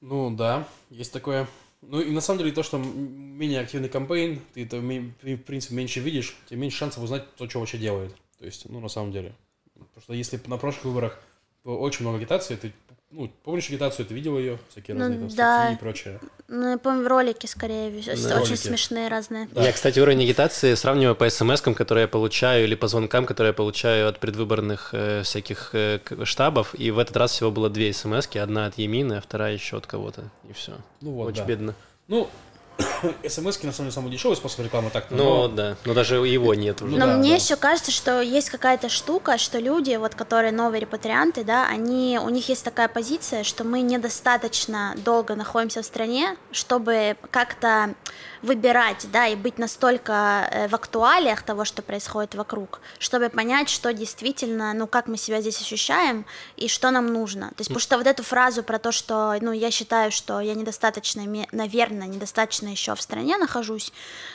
[0.00, 1.46] Ну да, есть такое.
[1.82, 6.00] Ну и на самом деле то, что менее активный кампейн, ты это в принципе меньше
[6.00, 8.14] видишь, тем меньше шансов узнать то, что вообще делает.
[8.38, 9.34] То есть, ну на самом деле.
[9.74, 11.22] Потому что если на прошлых выборах
[11.64, 12.72] очень много агитации, ты
[13.10, 15.58] ну, помнишь агитацию, ты видел ее, всякие Ну, разные там да.
[15.62, 16.20] статьи и прочее.
[16.48, 18.54] Ну, я помню, ролики скорее, вис- очень ролики.
[18.54, 19.48] смешные разные.
[19.52, 19.62] Да.
[19.62, 23.54] Я, кстати, уровень агитации сравниваю по смс которые я получаю, или по звонкам, которые я
[23.54, 28.28] получаю от предвыборных э, всяких э, штабов, и в этот раз всего было две смс
[28.34, 30.72] одна от Емины, а вторая еще от кого-то, и все.
[31.00, 31.46] Ну вот, Очень да.
[31.46, 31.74] бедно.
[32.08, 32.28] Ну,
[33.28, 35.14] смс на самом деле самый дешевый способ рекламы так-то.
[35.14, 36.96] Ну, но- да, но даже его нет уже.
[36.96, 37.36] Но да, мне да.
[37.36, 42.28] еще кажется, что есть какая-то штука, что люди, вот которые новые репатрианты, да, они, у
[42.28, 47.94] них есть такая позиция, что мы недостаточно долго находимся в стране, чтобы как-то
[48.42, 53.92] выбирать, да, и быть настолько э, в актуалиях того, что происходит вокруг, чтобы понять, что
[53.92, 56.24] действительно, ну, как мы себя здесь ощущаем
[56.56, 57.48] и что нам нужно.
[57.48, 60.54] То есть, потому что вот эту фразу про то, что, ну, я считаю, что я
[60.54, 63.92] недостаточно, наверное, недостаточно недостаточно еще в стране нахожусь,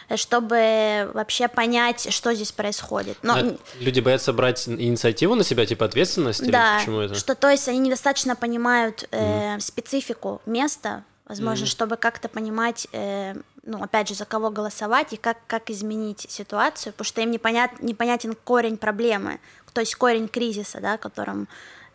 [0.09, 3.17] э, чтобы вообще понять, что здесь происходит.
[3.21, 3.33] Но...
[3.33, 6.49] А люди боятся брать инициативу на себя, типа ответственность?
[6.49, 7.15] Да, или почему это?
[7.15, 9.59] что то есть они недостаточно понимают э, mm.
[9.59, 11.67] специфику места, возможно, mm.
[11.67, 16.93] чтобы как-то понимать, э, ну, опять же, за кого голосовать и как, как изменить ситуацию,
[16.93, 19.39] потому что им непонят, непонятен корень проблемы,
[19.73, 21.47] то есть корень кризиса, да, о котором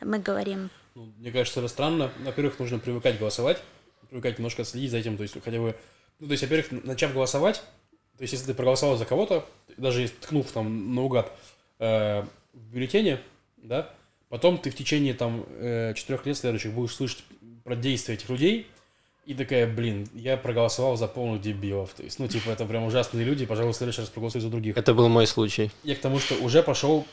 [0.02, 0.70] мы говорим.
[0.94, 2.10] Ну, мне кажется, это странно.
[2.24, 3.62] Во-первых, нужно привыкать голосовать,
[4.10, 5.74] привыкать немножко следить за этим, то есть хотя бы,
[6.20, 7.62] ну, то есть, во-первых, начав голосовать,
[8.16, 9.46] то есть, если ты проголосовал за кого-то,
[9.78, 11.32] даже ткнув там наугад
[11.78, 13.20] э, в бюллетене,
[13.56, 13.90] да,
[14.28, 17.24] потом ты в течение там э, четырех лет следующих будешь слышать
[17.64, 18.66] про действия этих людей,
[19.24, 21.94] и такая, блин, я проголосовал за полных дебилов.
[21.94, 24.76] То есть, ну, типа, это прям ужасные люди, пожалуйста, в следующий раз проголосуй за других.
[24.76, 25.70] Это был мой случай.
[25.84, 27.06] Я к тому, что уже пошел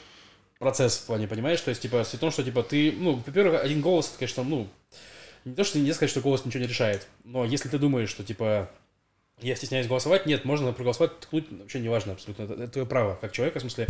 [0.58, 1.62] процесс в плане, понимаешь?
[1.62, 4.68] То есть, типа, в том, что, типа, ты, ну, во-первых, один голос, это, конечно, ну,
[5.46, 8.24] не то, что не сказать, что голос ничего не решает, но если ты думаешь, что,
[8.24, 8.70] типа,
[9.42, 13.18] я стесняюсь голосовать, нет, можно проголосовать, ткнуть, вообще не важно абсолютно, это, это твое право,
[13.22, 13.88] как человека, в смысле,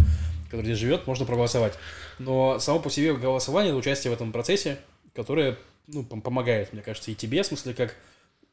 [0.50, 1.74] который здесь живет, можно проголосовать.
[2.20, 4.80] Но само по себе голосование, это участие в этом процессе,
[5.16, 5.58] которое,
[5.88, 7.96] ну, помогает, мне кажется, и тебе, в смысле, как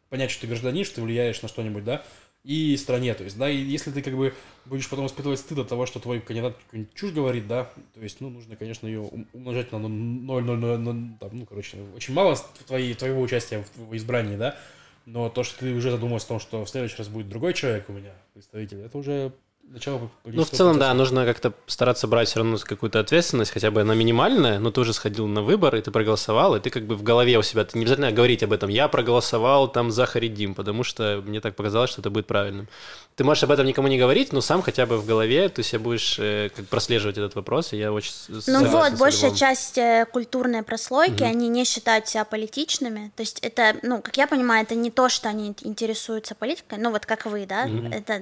[0.09, 2.05] понять, что ты гражданин, что ты влияешь на что-нибудь, да,
[2.45, 3.15] и стране.
[3.15, 4.35] То есть, да, и если ты как бы
[4.67, 8.21] будешь потом испытывать стыд от того, что твой кандидат какую-нибудь чушь говорит, да, то есть,
[8.21, 9.01] ну, нужно, конечно, ее
[9.33, 14.59] умножать на 0,000, там, ну, короче, очень мало твоего участия в, в избрании, да,
[15.07, 17.89] но то, что ты уже задумался о том, что в следующий раз будет другой человек
[17.89, 19.33] у меня, представитель, это уже
[19.75, 20.93] начало Ну, в целом, процесса.
[20.93, 24.81] да, нужно как-то стараться брать все равно какую-то ответственность, хотя бы она минимальная, но ты
[24.81, 27.65] уже сходил на выбор, и ты проголосовал, и ты как бы в голове у себя,
[27.65, 31.57] ты не обязательно говорить об этом, я проголосовал там за Харидим, потому что мне так
[31.57, 32.69] показалось, что это будет правильным.
[33.17, 35.79] Ты можешь об этом никому не говорить, но сам хотя бы в голове ты себе
[35.79, 38.13] будешь э, как прослеживать этот вопрос, и я очень
[38.47, 41.31] Ну вот, большая часть э, культурной прослойки, угу.
[41.31, 45.09] они не считают себя политичными, то есть это, ну, как я понимаю, это не то,
[45.09, 47.89] что они интересуются политикой, ну вот как вы, да, угу.
[47.89, 48.21] это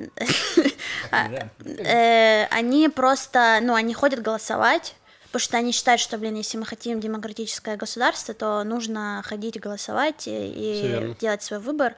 [1.32, 4.94] э, они просто, ну, они ходят голосовать,
[5.32, 10.28] потому что они считают, что, блин, если мы хотим демократическое государство, то нужно ходить голосовать
[10.28, 11.94] и, и делать свой выбор,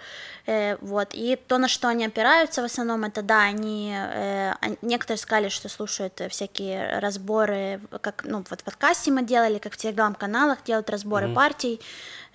[0.46, 1.08] э, вот.
[1.12, 5.68] И то, на что они опираются в основном, это, да, они, э, некоторые сказали, что
[5.68, 11.26] слушают всякие разборы, как, ну, вот в подкасте мы делали, как в телеграм-каналах делают разборы
[11.26, 11.34] mm-hmm.
[11.34, 11.80] партий,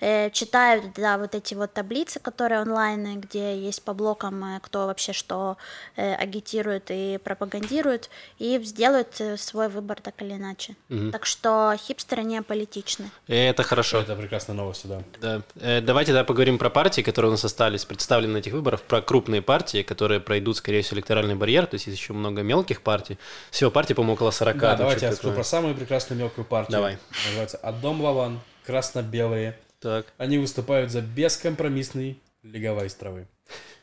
[0.00, 4.86] э, читают, да, вот эти вот таблицы, которые онлайн, где есть по блокам, э, кто
[4.86, 5.56] вообще что
[5.96, 10.76] э, агитирует и пропагандирует, и сделают э, свой выбор так или иначе.
[10.88, 11.10] Угу.
[11.10, 13.10] Так что хипстеры не политичны.
[13.28, 13.98] Это хорошо.
[14.00, 15.02] Это прекрасная новость, да.
[15.20, 15.42] да.
[15.56, 19.02] Э, давайте да, поговорим про партии, которые у нас остались, представлены на этих выборах, про
[19.02, 23.18] крупные партии, которые пройдут, скорее всего, электоральный барьер, то есть есть еще много мелких партий.
[23.50, 24.56] Всего партий, по-моему, около 40.
[24.58, 26.72] Да, давайте я скажу про самую прекрасную мелкую партию.
[26.72, 26.98] Давай.
[27.26, 30.06] Называется «Адом Лаван», красно-белые, так.
[30.18, 33.26] Они выступают за бескомпромиссный леговайз травы.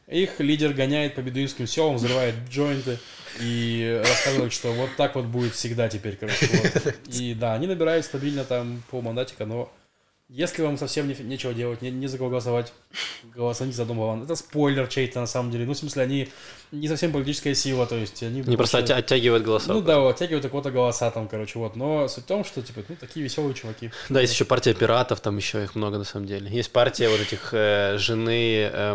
[0.07, 2.97] Их лидер гоняет по бедуинским селам, взрывает джойнты
[3.41, 6.47] и рассказывает, что вот так вот будет всегда теперь, короче.
[6.47, 6.95] Вот.
[7.07, 9.71] И да, они набирают стабильно там по мандатика, но
[10.29, 12.73] если вам совсем не, нечего делать, не, не за кого голосовать,
[13.23, 14.23] голосуйте за Дом Вован.
[14.23, 15.65] Это спойлер чей-то на самом деле.
[15.65, 16.29] Ну, в смысле, они
[16.71, 18.41] не совсем политическая сила, то есть они...
[18.41, 19.71] Не просто оттягивают голоса.
[19.71, 21.77] Ну да, оттягивают у кого-то голоса там, короче, вот.
[21.77, 23.91] Но суть в том, что, типа, ну, такие веселые чуваки.
[24.09, 26.49] Да, есть еще партия пиратов, там еще их много на самом деле.
[26.51, 28.93] Есть партия вот этих э, жены э,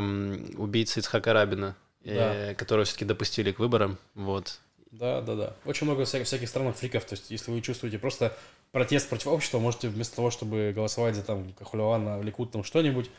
[0.58, 2.54] убийцы Ицхака Рабина, э, да.
[2.54, 4.58] которую все-таки допустили к выборам, вот.
[4.92, 5.56] Да, да, да.
[5.64, 7.06] Очень много всяких, всяких странных фриков.
[7.06, 8.36] То есть, если вы чувствуете просто
[8.72, 13.10] протест против общества, можете вместо того, чтобы голосовать за там Кахулевана, Ликут, там что-нибудь,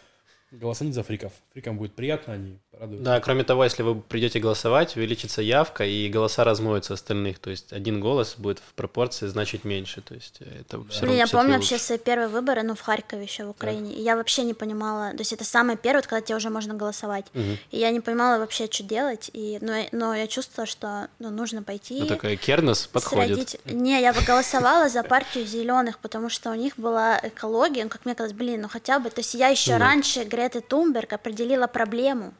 [0.53, 1.31] голосовать за фриков.
[1.53, 3.03] Фрикам будет приятно, они порадуются.
[3.03, 7.39] Да, кроме того, если вы придете голосовать, увеличится явка, и голоса размоются остальных.
[7.39, 10.01] То есть один голос будет в пропорции значить меньше.
[10.01, 10.83] То есть это да.
[10.89, 13.91] все Блин, я помню вообще свои первые выборы, ну, в Харькове еще, в Украине.
[13.91, 13.95] Да.
[13.95, 17.25] И я вообще не понимала, то есть это самое первое, когда тебе уже можно голосовать.
[17.33, 17.57] Угу.
[17.71, 19.29] И я не понимала вообще, что делать.
[19.33, 21.99] И, но, но я чувствовала, что ну, нужно пойти.
[21.99, 23.59] Ну, такая Кернес подходит.
[23.65, 27.83] Не, я голосовала за партию зеленых, потому что у них была экология.
[27.83, 29.09] Ну, как мне казалось, блин, ну хотя бы.
[29.09, 32.33] То есть я еще раньше Греты Тумберг определила проблему.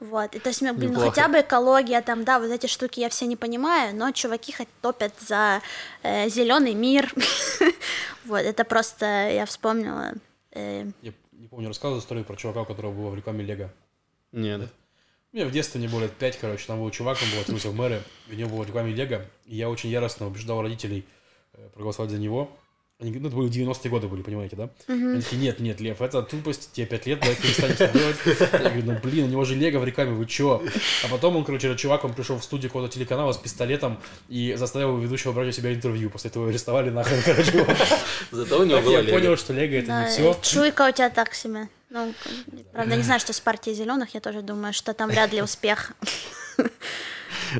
[0.00, 3.10] Вот, и то есть, блин, ну хотя бы экология, там, да, вот эти штуки я
[3.10, 5.60] все не понимаю, но чуваки хоть топят за
[6.02, 7.12] э, зеленый мир.
[8.24, 10.14] вот, это просто, я вспомнила.
[10.52, 10.86] Э...
[11.02, 13.70] Я не помню, рассказывал историю про чувака, у которого было в рекламе Лего.
[14.32, 14.60] Нет.
[14.60, 14.70] Нет?
[15.32, 18.02] Мне в детстве не было лет пять, короче, там был чувак, он был в мэры,
[18.30, 21.04] у него было в рекламе Лего, и я очень яростно убеждал родителей
[21.52, 22.56] э, проголосовать за него,
[23.00, 24.70] они говорят, ну, это были 90-е годы были, понимаете, да?
[24.88, 25.12] Uh-huh.
[25.12, 28.16] Они такие, нет, нет, Лев, это тупость, тебе 5 лет, давай перестанешь это делать.
[28.52, 30.60] Я говорю, ну, блин, у него же лего в рекламе, вы чё?
[31.04, 34.54] А потом он, короче, этот чувак, он пришел в студию какого-то телеканала с пистолетом и
[34.54, 36.10] заставил ведущего брать у себя интервью.
[36.10, 37.64] После этого арестовали нахрен, короче.
[38.32, 40.36] Зато у него было Я понял, что лего это не все.
[40.42, 41.68] Чуйка у тебя так себе.
[41.90, 42.12] Ну,
[42.72, 45.92] правда, не знаю, что с партией зеленых, я тоже думаю, что там вряд ли успех.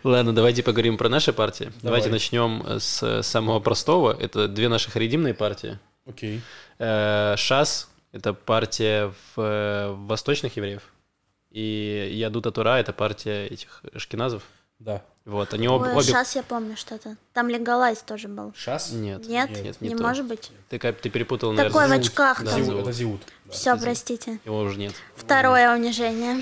[0.05, 1.65] Ладно, давайте поговорим про наши партии.
[1.83, 2.01] Давай.
[2.01, 4.17] Давайте начнем с самого простого.
[4.19, 5.79] Это две наших редимные партии.
[6.07, 6.41] Окей.
[6.79, 10.83] Э, ШАС— это партия в, э, восточных евреев.
[11.51, 14.43] И Ядута Тура— это партия этих шкиназов.
[14.79, 15.03] Да.
[15.25, 16.03] Вот, они об- Ой, обе...
[16.03, 17.17] сейчас я помню что-то.
[17.35, 18.55] Там Легалайз тоже был.
[18.57, 18.93] Шас?
[18.93, 20.03] Нет, Нет, нет, не то.
[20.03, 20.51] может быть.
[20.71, 22.63] Ты, как- ты перепутал, Такой в наверное, очках Да, там.
[22.63, 22.83] Зиут, Зиут.
[22.83, 23.21] это Зиут.
[23.51, 24.39] Все, простите.
[24.45, 24.95] Его уже нет.
[25.17, 26.37] Второе унижение.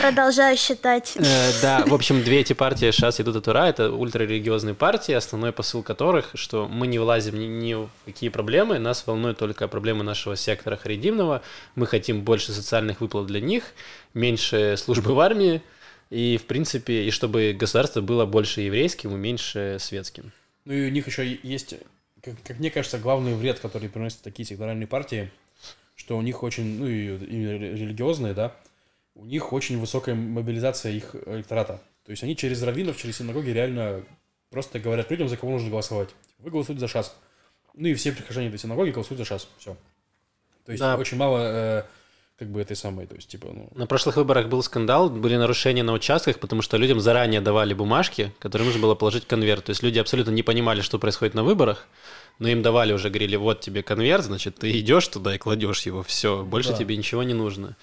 [0.00, 1.16] Продолжаю считать.
[1.16, 1.22] Э,
[1.62, 5.82] Да, в общем, две эти партии ШАС и Ядута Тура— это ультрарелигиозные партии, основной посыл
[5.82, 10.36] которых, что мы не влазим ни, ни в какие проблемы, нас волнуют только проблемы нашего
[10.36, 11.42] сектора харидимного,
[11.74, 13.64] мы хотим больше социальных выплат для них,
[14.12, 15.62] меньше службы в армии,
[16.10, 20.32] и, в принципе, и чтобы государство было больше еврейским и меньше светским.
[20.64, 21.74] Ну и у них еще есть,
[22.24, 25.30] как, как мне кажется, главный вред, который приносят такие секторальные партии,
[25.94, 28.56] что у них очень, ну и, и религиозные, да,
[29.14, 31.80] у них очень высокая мобилизация их электората.
[32.04, 34.02] То есть они через раввинов, через синагоги реально
[34.50, 36.10] просто говорят людям, за кого нужно голосовать.
[36.38, 37.16] Вы голосуете за ШАС.
[37.74, 39.48] Ну и все прихожане этой синагоги голосуют за ШАС.
[39.58, 39.76] Все.
[40.64, 40.96] То есть Да.
[40.96, 41.84] очень мало э,
[42.38, 43.68] как бы этой самой, то есть типа, ну...
[43.74, 48.32] На прошлых выборах был скандал, были нарушения на участках, потому что людям заранее давали бумажки,
[48.40, 49.64] которые нужно было положить в конверт.
[49.66, 51.86] То есть люди абсолютно не понимали, что происходит на выборах,
[52.40, 56.02] но им давали уже, говорили, вот тебе конверт, значит, ты идешь туда и кладешь его,
[56.02, 56.76] все, больше Да.
[56.76, 57.76] тебе ничего не нужно.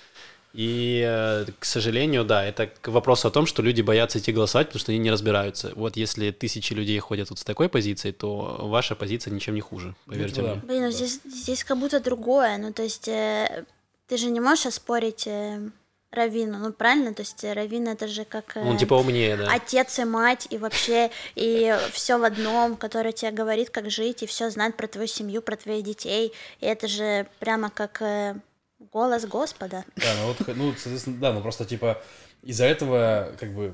[0.54, 4.68] И, э, к сожалению, да, это к вопросу о том, что люди боятся идти голосовать,
[4.68, 5.72] потому что они не разбираются.
[5.76, 9.96] Вот если тысячи людей ходят вот с такой позицией, то ваша позиция ничем не хуже,
[10.06, 10.56] поверьте да.
[10.56, 10.62] мне.
[10.66, 12.58] Блин, ну здесь, здесь как будто другое.
[12.58, 13.64] Ну, то есть, э,
[14.12, 15.70] ты же не можешь оспорить э,
[16.12, 17.14] Равину, ну, правильно?
[17.14, 18.58] То есть, э, Равин это же как...
[18.58, 19.50] э, Он типа умнее, да.
[19.50, 24.26] Отец и мать, и вообще, и все в одном, который тебе говорит, как жить, и
[24.26, 26.34] все знает про твою семью, про твоих детей.
[26.60, 28.36] И это же прямо как э,
[28.92, 29.86] голос Господа.
[29.96, 32.04] Да, ну вот, ну, соответственно, да, ну просто типа
[32.44, 33.74] из-за этого, как бы,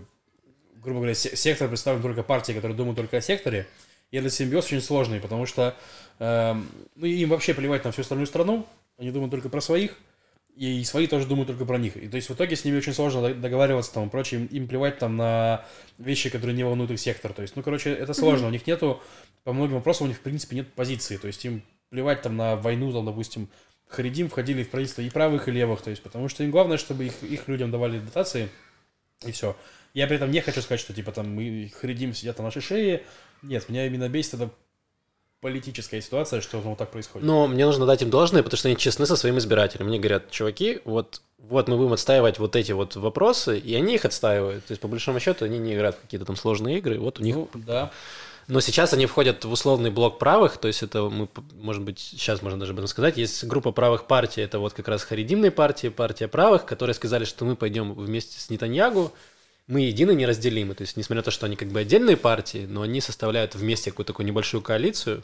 [0.83, 3.67] грубо говоря, се- сектор представлен только партии, которые думают только о секторе,
[4.11, 5.75] и этот симбиоз очень сложный, потому что,
[6.19, 8.67] эм, ну, им вообще плевать на всю остальную страну,
[8.99, 9.97] они думают только про своих,
[10.57, 11.95] и свои тоже думают только про них.
[11.95, 14.67] И то есть в итоге с ними очень сложно договариваться там и прочее, им, им
[14.67, 15.63] плевать там на
[15.99, 17.31] вещи, которые не волнуют их сектор.
[17.31, 18.47] То есть, ну, короче, это сложно.
[18.47, 19.01] У них нету,
[19.43, 21.17] по многим вопросам у них, в принципе, нет позиции.
[21.17, 23.49] То есть им плевать там на войну, там, допустим,
[23.87, 27.05] Харидим входили в правительство и правых, и левых, то есть, потому что им главное, чтобы
[27.05, 28.49] их, их людям давали дотации,
[29.25, 29.55] и все.
[29.93, 33.03] Я при этом не хочу сказать, что, типа, там, мы Харидим сидят на нашей шее.
[33.41, 34.49] Нет, меня именно бесит эта
[35.41, 37.27] политическая ситуация, что ну, вот так происходит.
[37.27, 39.87] Но мне нужно дать им должное, потому что они честны со своим избирателем.
[39.87, 44.05] Мне говорят, чуваки, вот, вот мы будем отстаивать вот эти вот вопросы, и они их
[44.05, 44.65] отстаивают.
[44.65, 46.99] То есть, по большому счету, они не играют в какие-то там сложные игры.
[46.99, 47.35] Вот у них...
[47.35, 47.91] Ну, да.
[48.47, 52.41] Но сейчас они входят в условный блок правых, то есть это мы, может быть, сейчас
[52.41, 53.17] можно даже об этом сказать.
[53.17, 57.43] Есть группа правых партий, это вот как раз харидимные партии, партия правых, которые сказали, что
[57.43, 59.11] мы пойдем вместе с Нетаньягу,
[59.67, 60.73] мы едины, неразделимы.
[60.73, 63.91] То есть, несмотря на то, что они как бы отдельные партии, но они составляют вместе
[63.91, 65.23] какую-то такую небольшую коалицию,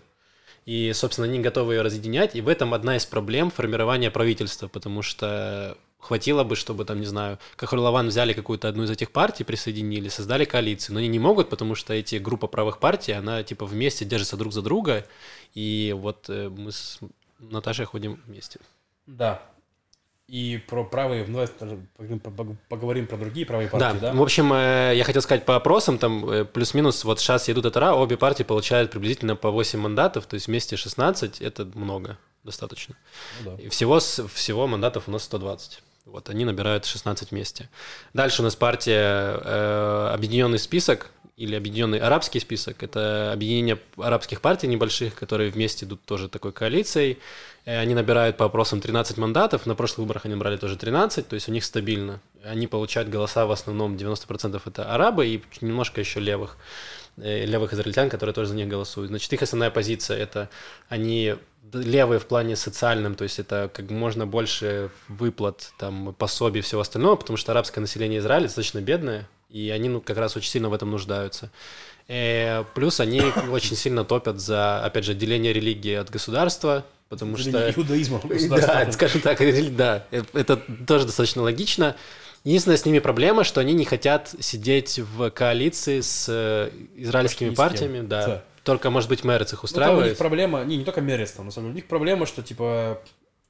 [0.65, 5.01] и, собственно, они готовы ее разъединять, и в этом одна из проблем формирования правительства, потому
[5.01, 9.43] что хватило бы, чтобы там, не знаю, как Лаван взяли какую-то одну из этих партий,
[9.43, 13.65] присоединили, создали коалицию, но они не могут, потому что эти группа правых партий, она типа
[13.65, 15.05] вместе держится друг за друга,
[15.53, 16.99] и вот э, мы с
[17.39, 18.59] Наташей ходим вместе.
[19.05, 19.41] Да.
[20.27, 21.45] И про правые, ну,
[22.69, 24.13] поговорим, про- другие правые партии, да?
[24.13, 27.93] В общем, э, я хотел сказать по опросам, там э, плюс-минус, вот сейчас идут Татара,
[27.93, 32.95] обе партии получают приблизительно по 8 мандатов, то есть вместе 16, это много, достаточно.
[33.43, 33.63] Ну да.
[33.63, 35.81] И всего, всего мандатов у нас 120.
[36.05, 37.69] Вот, они набирают 16 вместе.
[38.13, 42.83] Дальше у нас партия э, Объединенный список или Объединенный арабский список.
[42.83, 47.19] Это объединение арабских партий небольших, которые вместе идут тоже такой коалицией.
[47.65, 49.65] Э, Они набирают по опросам 13 мандатов.
[49.65, 52.19] На прошлых выборах они набрали тоже 13, то есть у них стабильно.
[52.43, 56.57] Они получают голоса в основном 90% это арабы и немножко еще левых
[57.17, 59.09] э, левых израильтян, которые тоже за них голосуют.
[59.09, 60.49] Значит, их основная позиция это
[60.89, 61.35] они
[61.71, 66.81] левые в плане социальном, то есть это как можно больше выплат, там, пособий и всего
[66.81, 70.69] остального, потому что арабское население Израиля достаточно бедное, и они ну, как раз очень сильно
[70.69, 71.49] в этом нуждаются.
[72.07, 77.71] Э, плюс они очень сильно топят за, опять же, отделение религии от государства, потому что...
[77.71, 78.19] Иудаизма.
[78.49, 79.39] Да, скажем так,
[79.75, 81.95] да, э, это тоже достаточно логично.
[82.43, 88.01] Единственная с ними проблема, что они не хотят сидеть в коалиции с э, израильскими партиями,
[88.01, 88.25] да.
[88.25, 88.43] Да.
[88.63, 90.17] Только, может быть, Мерец их Ну, там у них устраивает.
[90.17, 92.99] проблема, не, не только Мерец, там, на самом деле, у них проблема, что, типа,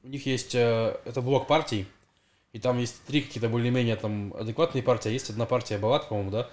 [0.03, 1.87] у них есть, э, это блок партий,
[2.51, 6.31] и там есть три какие-то более-менее там адекватные партии, а есть одна партия Балат, по-моему,
[6.31, 6.49] да,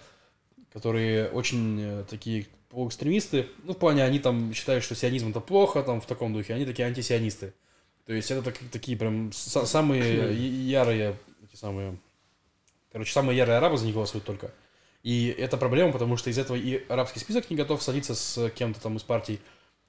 [0.73, 6.01] которые очень такие полуэкстремисты, ну, в плане, они там считают, что сионизм это плохо, там,
[6.01, 7.53] в таком духе, они такие антисионисты.
[8.07, 10.35] То есть это так- такие прям са- самые
[10.69, 11.97] ярые, эти самые,
[12.93, 14.53] короче, самые ярые арабы за них голосуют только.
[15.03, 18.81] И это проблема, потому что из этого и арабский список не готов садиться с кем-то
[18.81, 19.41] там из партий,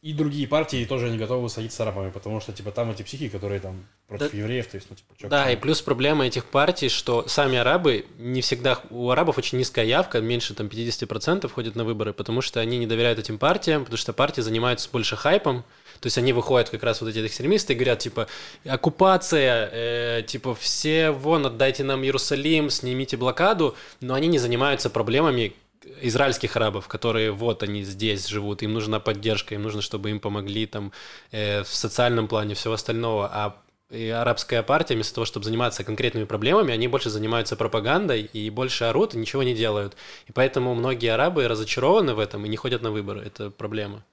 [0.01, 3.29] и другие партии тоже не готовы садиться с арабами, потому что, типа, там эти психи,
[3.29, 4.37] которые там против Да.
[4.37, 8.05] евреев, то есть, ну, типа, чё, Да, и плюс проблема этих партий, что сами арабы
[8.17, 8.79] не всегда...
[8.89, 12.87] У арабов очень низкая явка, меньше там 50% ходят на выборы, потому что они не
[12.87, 15.63] доверяют этим партиям, потому что партии занимаются больше хайпом,
[15.99, 18.27] то есть они выходят как раз вот эти экстремисты и говорят, типа,
[18.65, 25.53] оккупация, э, типа, все вон, отдайте нам Иерусалим, снимите блокаду, но они не занимаются проблемами
[26.01, 30.65] израильских арабов, которые вот они здесь живут, им нужна поддержка, им нужно, чтобы им помогли
[30.65, 30.91] там
[31.31, 36.23] э, в социальном плане, всего остального, а и арабская партия, вместо того, чтобы заниматься конкретными
[36.23, 39.97] проблемами, они больше занимаются пропагандой и больше орут и ничего не делают.
[40.27, 43.21] И поэтому многие арабы разочарованы в этом и не ходят на выборы.
[43.21, 44.05] Это проблема,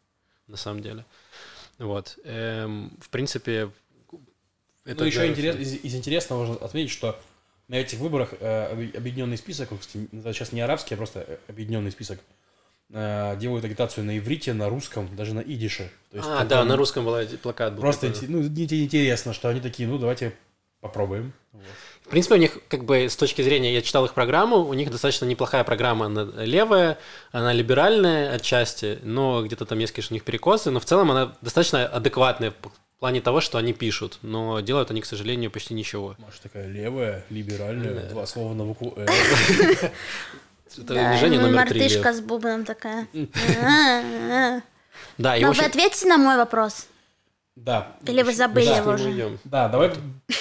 [0.49, 1.05] на самом деле.
[1.79, 2.19] Вот.
[2.25, 3.71] Эм, в принципе,
[4.85, 7.17] ну, еще да, интерес- из, из интересного можно отметить, что
[7.69, 9.69] на этих выборах э, объ- объединенный список,
[10.13, 12.19] сейчас не арабский, а просто э, объединенный список,
[12.91, 15.91] э, делают агитацию на иврите, на русском, даже на идише.
[16.11, 17.83] То есть А, да, на русском была плакат был.
[17.83, 20.33] Просто ну, интересно, что они такие, ну, давайте
[20.81, 21.33] попробуем.
[21.53, 21.63] Вот.
[22.07, 24.91] В принципе, у них, как бы, с точки зрения, я читал их программу, у них
[24.91, 26.97] достаточно неплохая программа, она левая,
[27.33, 31.37] она либеральная отчасти, но где-то там есть, конечно, у них перекосы, но в целом она
[31.43, 32.55] достаточно адекватная
[32.99, 36.17] в плане того, что они пишут, но делают они, к сожалению, почти ничего.
[36.19, 39.07] Маша такая левая, либеральная, два слова на букву «э».
[40.77, 40.95] Это
[41.27, 41.81] и номер три.
[41.81, 43.07] мартышка с бубном такая.
[45.17, 46.89] Да, и Но вы ответьте на мой вопрос.
[47.65, 47.89] Да.
[48.07, 48.77] Или вы забыли Да.
[48.77, 49.39] его уже?
[49.45, 49.93] Да, давай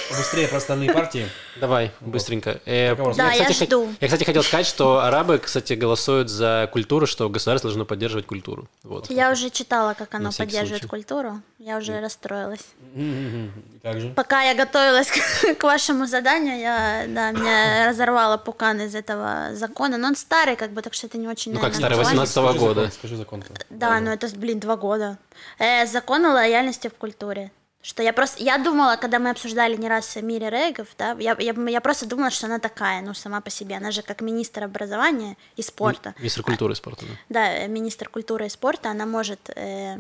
[0.10, 1.28] быстрее про остальные партии.
[1.60, 2.60] Давай, быстренько.
[2.66, 3.90] Э, Да, я кстати, жду.
[4.00, 8.68] Я, кстати, хотел сказать, что арабы, кстати, голосуют за культуру, что государство должно поддерживать культуру.
[8.84, 9.10] Вот.
[9.10, 10.88] Я уже читала, как оно поддерживает случай.
[10.88, 11.42] культуру.
[11.60, 12.66] Я уже расстроилась.
[12.94, 13.52] Мгм.
[13.82, 14.10] Как же?
[14.10, 15.08] Пока я готовилась
[15.58, 19.98] к, вашему заданию, я, да, меня разорвала пукан из этого закона.
[19.98, 22.22] Но он старый, как бы, так что это не очень, Ну, как старый, актуально.
[22.22, 22.82] 18 Скажи года.
[22.82, 23.44] закон, Скажи закон.
[23.70, 25.18] Да, ну это, блин, два года.
[25.60, 27.52] Э, закон о лояльности в культуре.
[27.84, 31.54] Что я просто, я думала, когда мы обсуждали не раз Мири Рейгов, да, я, я,
[31.54, 33.78] я просто думала, что она такая, ну, сама по себе.
[33.78, 36.14] Она же как министр образования и спорта.
[36.18, 37.06] Министр культуры и спорта.
[37.06, 37.14] да.
[37.30, 39.98] Да, э, министр культуры и спорта, она может, э,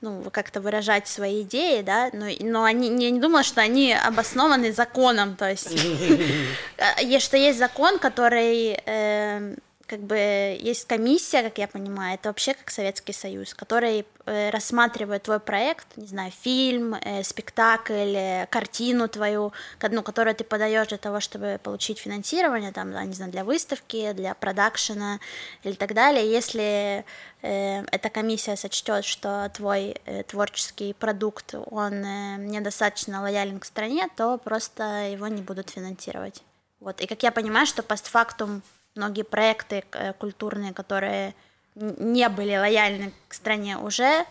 [0.00, 4.72] ну, как-то выражать свои идеи, да, но, но они, я не думала, что они обоснованы
[4.72, 5.70] законом, то есть,
[6.78, 9.54] э, есть- что есть закон, который, э,
[9.90, 10.16] как бы,
[10.60, 15.96] есть комиссия, как я понимаю, это вообще как Советский Союз, который э, рассматривает твой проект,
[15.96, 21.58] не знаю, фильм, э, спектакль, э, картину твою, ну, которую ты подаешь для того, чтобы
[21.60, 25.18] получить финансирование, там, да, не знаю, для выставки, для продакшена
[25.64, 26.30] или так далее.
[26.30, 27.04] Если
[27.42, 29.96] э, эта комиссия сочтет, что твой
[30.28, 32.02] творческий продукт, он
[32.46, 36.44] недостаточно лоялен к стране, то просто его не будут финансировать.
[36.78, 37.00] Вот.
[37.00, 38.62] И как я понимаю, что постфактум
[38.94, 41.34] многие проекты э, культурные, которые
[41.74, 44.26] не были лояльны к стране уже, э,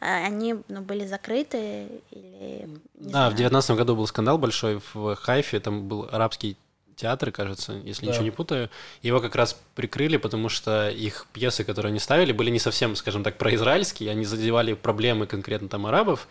[0.00, 2.66] они ну, были закрыты или...
[2.66, 3.34] не Да, в знаю.
[3.34, 6.56] девятнадцатом году был скандал большой в Хайфе, там был арабский
[6.96, 8.10] театр, кажется, если Да.
[8.12, 8.70] ничего не путаю.
[9.02, 13.22] Его как раз прикрыли, потому что их пьесы, которые они ставили, были не совсем, скажем
[13.22, 16.26] так, произраильские, они задевали проблемы конкретно там арабов.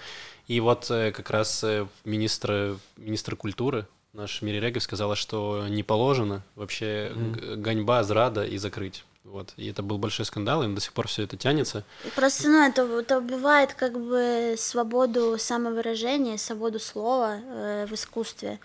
[0.48, 1.64] И вот э, как раз
[2.04, 3.86] министр, министр культуры
[4.18, 9.06] наш Мири Регов сказала, что не положено вообще г- гоньба, зрада и закрыть.
[9.24, 9.54] Вот.
[9.58, 11.84] И это был большой скандал, и до сих пор все это тянется.
[12.16, 18.60] Просто, ну, это, это убивает как бы свободу самовыражения, свободу слова э, в искусстве.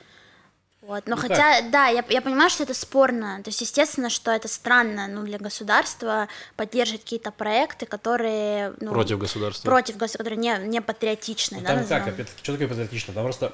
[0.81, 1.07] Вот.
[1.07, 3.43] Но Ну хотя, да, я, я понимаю, что это спорно.
[3.43, 8.75] То есть, естественно, что это странно ну, для государства поддерживать какие-то проекты, которые...
[8.81, 9.69] Ну, Против государства.
[9.69, 11.59] Против государства, которые не, не патриотичны.
[11.59, 12.05] Ну, да, там назовем.
[12.05, 13.13] как, опять-таки, что такое патриотично?
[13.13, 13.53] Там просто...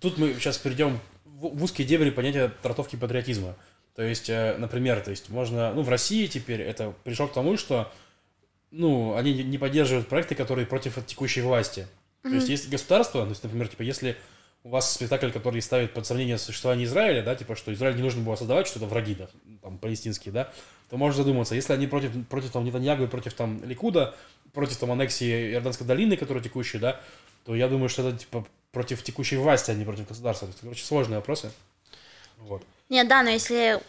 [0.00, 0.98] Тут мы сейчас перейдем
[1.40, 3.56] в, узкие дебри понятия трактовки патриотизма.
[3.94, 5.72] То есть, э, например, то есть можно...
[5.72, 7.92] Ну, в России теперь это пришел к тому, что
[8.70, 11.86] ну, они не поддерживают проекты, которые против текущей власти.
[12.22, 14.16] То есть, есть государство, то есть, например, типа, если
[14.64, 18.22] у вас спектакль, который ставит под сомнение существование Израиля, да, типа, что Израиль не нужно
[18.22, 19.28] было создавать, что это враги, да,
[19.62, 20.50] там, палестинские, да,
[20.88, 24.14] то можно задуматься, если они против, против там, Нетаньягу и против там Ликуда,
[24.54, 27.00] против там аннексии Иорданской долины, которая текущая, да,
[27.44, 30.46] то я думаю, что это, типа, против текущей власти, а не против государства.
[30.48, 31.50] То есть, короче, сложные вопросы.
[32.38, 32.62] Вот.
[32.90, 33.80] Нет, да, но если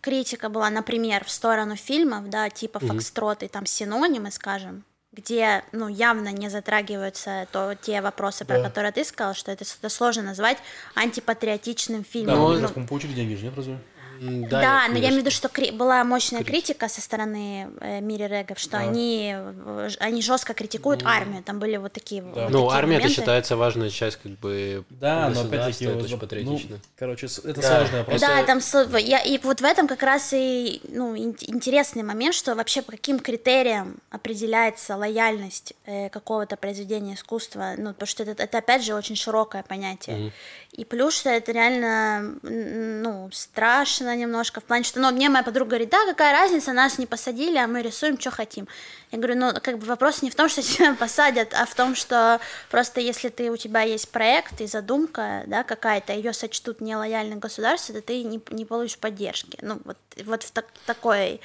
[0.00, 4.82] критика была, например, в сторону фильмов, да, типа «Фокстрот» и там синонимы, скажем,
[5.12, 8.68] где, ну, явно не затрагиваются то, те вопросы, про Да.
[8.68, 10.58] которые ты сказал, что это, это сложно назвать
[10.94, 12.60] антипатриотичным Да, фильмом.
[12.62, 13.78] но Ну, получили деньги же, нет, разве?
[14.20, 16.88] Да, нет, но я имею в виду, что кри- была мощная Критика.
[16.88, 18.78] со стороны э, Мири Регов, что Да.
[18.80, 21.42] они, э, они жестко критикуют армию.
[21.42, 22.48] Там были вот такие, вот Да.
[22.50, 23.20] Ну, такие армия это моменты.
[23.20, 25.84] считается важная часть, как бы, Да, но опять-таки...
[25.86, 26.78] это вот, очень ну, патриотично.
[26.98, 27.76] короче, с- это Да.
[27.78, 28.04] сложно.
[28.04, 28.26] Просто...
[28.26, 28.60] Да, там
[28.98, 32.92] я, и вот в этом как раз и ну, ин- интересный момент, что вообще по
[32.92, 38.94] каким критериям определяется лояльность э, какого-то произведения искусства, ну, потому что это, это опять же
[38.94, 40.32] очень широкое понятие.
[40.72, 45.70] И плюс, что это реально, ну, страшно немножко, в плане, что, ну, мне моя подруга
[45.70, 48.68] говорит, да, какая разница, нас не посадили, а мы рисуем, что хотим.
[49.10, 51.94] Я говорю, ну, как бы вопрос не в том, что тебя посадят, а в том,
[51.94, 52.40] что
[52.70, 57.94] просто если ты, у тебя есть проект и задумка, да, какая-то, ее сочтут нелояльным государству,
[57.94, 59.58] то ты не, не получишь поддержки.
[59.62, 61.40] Ну, вот, вот в так- такой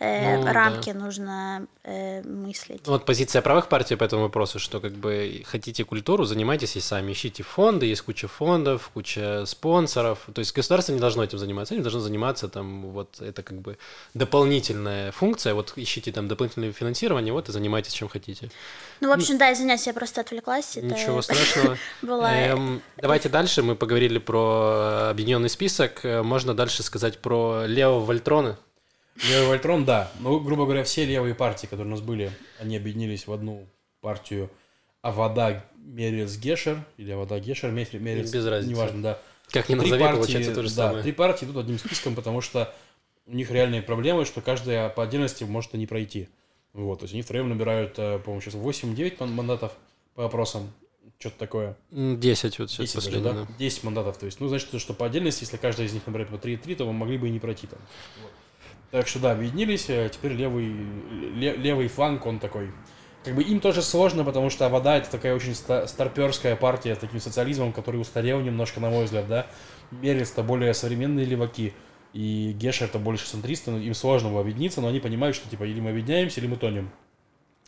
[0.00, 0.52] э, Ну, да.
[0.52, 2.82] рамке нужно э, мыслить.
[2.86, 6.80] Ну, Вот позиция правых партий по этому вопросу, что как бы хотите культуру, занимайтесь и
[6.80, 7.12] сами.
[7.12, 10.18] Ищите фонды, есть куча фондов, куча спонсоров.
[10.34, 13.76] То есть государство не должно этим заниматься, они должны заниматься там, вот это как бы
[14.14, 18.50] дополнительная функция, вот ищите там дополнительное финансирование, вот и занимайтесь чем хотите.
[19.00, 20.76] Ну, в общем, да, извиняюсь, я просто отвлеклась.
[20.76, 21.76] Ничего страшного.
[22.02, 23.62] была- Эм, давайте дальше.
[23.62, 26.04] Мы поговорили про объединенный список.
[26.04, 28.58] Э, Можно дальше сказать про Лео Вольтрона.
[29.28, 30.10] Левый Вольтрон, да.
[30.20, 33.66] Ну, грубо говоря, все левые партии, которые у нас были, они объединились в одну
[34.00, 34.50] партию
[35.02, 38.74] Авада Мерец Гешер, или Авада Гешер, Мерец, Без разницы.
[38.74, 39.18] неважно, да.
[39.50, 41.02] Как ни Три назови, партии, получается то же да, самое.
[41.02, 42.74] три партии идут одним списком, потому что
[43.26, 46.28] у них реальные проблемы, что каждая по отдельности может и не пройти.
[46.74, 49.72] Вот, то есть они втроем набирают, э, по-моему, сейчас 8-9 ман- мандатов
[50.14, 50.70] по опросам,
[51.18, 51.76] что-то такое.
[51.90, 53.32] М, 10 вот сейчас 10 даже, последнее.
[53.32, 53.40] да?
[53.40, 53.54] да.
[53.58, 54.18] 10 мандатов.
[54.18, 56.84] То есть, ну, значит, что по отдельности, если каждый из них набирает по 3-3, то
[56.84, 57.78] мы могли бы и не пройти там.
[58.22, 58.30] Вот.
[58.90, 60.66] Так что да, объединились, э, теперь левый,
[61.34, 62.72] ле- левый фланг, он такой.
[63.24, 66.98] Как бы им тоже сложно, потому что вода это такая очень ста- старперская партия с
[66.98, 69.46] таким социализмом, который устарел немножко, на мой взгляд, да.
[69.90, 71.74] Мерец это более современные леваки,
[72.14, 75.64] и Гешер это больше центристы, но им сложно было объединиться, но они понимают, что типа
[75.64, 76.90] или мы объединяемся, или мы тонем.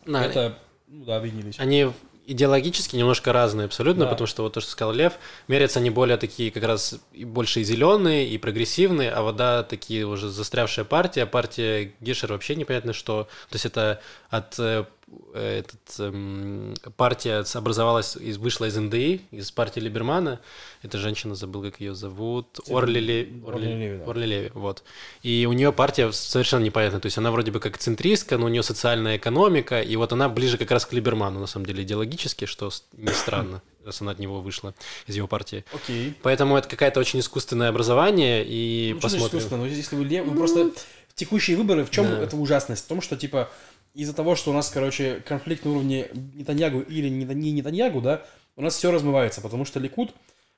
[0.05, 0.57] Да, Это,
[0.87, 1.59] ну да, объединились.
[1.59, 1.91] Они
[2.27, 4.11] идеологически немножко разные абсолютно, Да.
[4.11, 5.13] потому что вот то, что сказал Лев,
[5.47, 10.05] мерятся они более такие как раз и больше и зеленые, и прогрессивные, а вода такие
[10.05, 11.25] уже застрявшая партия.
[11.25, 13.23] Партия Гешер вообще непонятно что.
[13.49, 14.85] То есть это от э,
[15.33, 20.39] этот, эм, партия образовалась, из, вышла из НДИ, из партии Либермана.
[20.81, 22.59] Эта женщина, забыл, как ее зовут.
[22.69, 24.11] Орли, Ле- Орли Леви, да.
[24.11, 24.83] Орли Леви, вот.
[25.23, 26.99] И у нее партия совершенно непонятная.
[27.01, 30.29] То есть она вроде бы как центристка, но у нее социальная экономика, и вот она
[30.29, 34.19] ближе как раз к Либерману, на самом деле, идеологически, что не странно, раз она от
[34.19, 34.73] него вышла,
[35.07, 35.65] из его партии.
[35.73, 36.13] Окей.
[36.23, 39.27] Поэтому это какое-то очень искусственное образование, и Ну, что посмотрим.
[39.39, 39.63] искусственно?
[39.63, 40.25] Ну, если вы лев...
[40.25, 40.71] вы просто
[41.15, 42.21] текущие выборы, в чем Да.
[42.23, 42.85] эта ужасность?
[42.85, 43.49] В том, что, типа,
[43.93, 48.25] из-за того, что у нас, короче, конфликт на уровне Нетаньягу или не не Нетаньягу, да,
[48.55, 49.79] у нас все размывается, потому что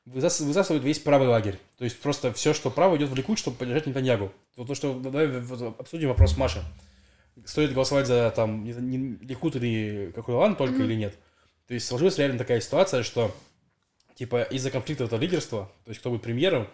[0.05, 1.59] высас- высасывает весь правый лагерь.
[1.77, 4.31] То есть просто все, что право, идет в Ликуд, чтобы поддержать Нетаньягу.
[4.55, 4.99] Вот то, что...
[4.99, 5.27] Давай
[5.79, 6.61] обсудим вопрос Маши.
[7.45, 11.15] Стоит голосовать за, там, Ликуд или какой Лан только или нет.
[11.67, 13.35] То есть сложилась реально такая ситуация, что
[14.15, 16.67] типа из-за конфликта этого лидерства, то есть кто будет премьером,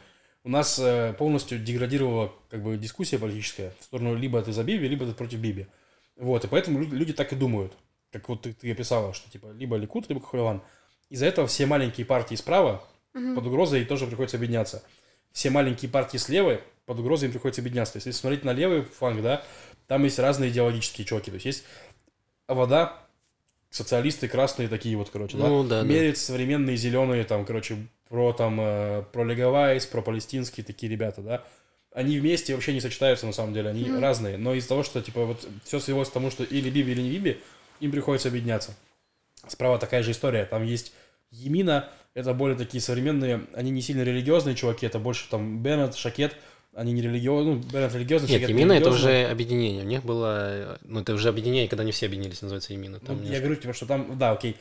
[0.44, 4.88] у нас э, полностью деградировала как бы дискуссия политическая в сторону либо ты за Биби,
[4.88, 5.68] либо ты против Биби.
[6.20, 7.74] Вот, и поэтому лю- люди так и думают,
[8.12, 10.62] как вот ты, ты описала, что типа либо Ликут, либо Кахулеван.
[11.10, 12.84] Из-за этого все маленькие партии справа
[13.36, 14.84] под угрозой тоже приходится объединяться.
[15.32, 17.94] Все маленькие партии слева под угрозой им приходится объединяться.
[17.94, 19.44] То есть, если смотреть на левый фланг, да,
[19.88, 21.32] там есть разные идеологические чуваки.
[21.32, 21.64] То есть, есть
[22.48, 22.98] вода,
[23.70, 25.88] социалисты красные такие вот, короче, Ну, да, да.
[25.88, 31.44] Мерец, современные зеленые, там, короче, про там, э, про Леговайс, про палестинские такие ребята, да.
[32.00, 34.38] Они вместе вообще не сочетаются, на самом деле, они разные.
[34.38, 37.10] Но из-за того, что, типа, вот все свелось к тому, что или Биби, или не
[37.10, 37.42] Биби,
[37.82, 38.74] им приходится объединяться.
[39.50, 40.46] Справа такая же история.
[40.46, 40.94] Там есть
[41.30, 46.38] Емина, это более такие современные, они не сильно религиозные чуваки, это больше там Беннет, Шакет,
[46.74, 49.84] они не религиозные, ну, Беннет религиозный, Нет, Шакет Емина это уже объединение.
[49.84, 50.80] У них было...
[50.84, 53.00] Ну, это уже объединение, когда не все объединились, называется Емина.
[53.02, 54.56] Ну, Там я немножко- говорю, типа, что там, да, окей.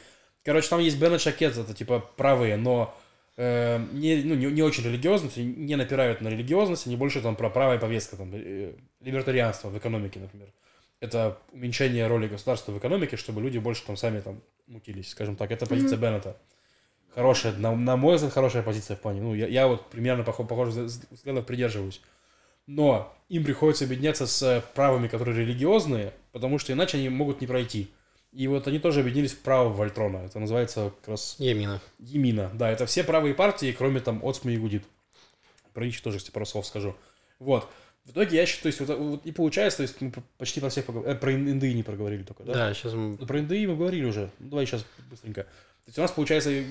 [0.45, 2.99] Короче, там есть Беннет Шакет, это типа правые, но
[3.39, 7.49] э, не, ну, не, не очень есть не напирают на религиозность, они больше там про
[7.49, 10.49] правая повестка, там, э, либертарианство в экономике, например.
[11.01, 15.53] Это уменьшение роли государства в экономике, чтобы люди больше там сами там мутились, скажем так.
[15.53, 16.36] Это позиция Беннета.
[17.14, 19.22] Хорошая, на, на мой взгляд, хорошая позиция в плане.
[19.22, 20.74] Ну, я, я вот примерно похож, похожих
[21.11, 22.01] взглядов придерживаюсь.
[22.66, 27.91] Но им приходится объединяться с правыми, которые религиозные, потому что иначе они могут не пройти.
[28.33, 30.18] И вот они тоже объединились в право Вольтрона.
[30.18, 31.81] Это называется как раз Емина.
[31.99, 32.51] Емина.
[32.55, 34.85] Да, это все правые партии, кроме там Оцма и Гудит.
[35.72, 36.95] Про них тоже, кстати, пару слов скажу.
[37.39, 37.68] Вот.
[38.05, 40.70] В итоге я считаю, то есть, вот, вот и получается, то есть мы почти про
[40.70, 41.14] всех поговорили.
[41.14, 42.53] Э, про ин- Индии не проговорили только, да?
[42.55, 43.16] Да, сейчас мы...
[43.20, 44.31] Ну, Про НДИ мы говорили уже.
[44.39, 45.47] Ну, давай сейчас быстренько.
[45.89, 46.51] То есть у нас получается...
[46.51, 46.64] э,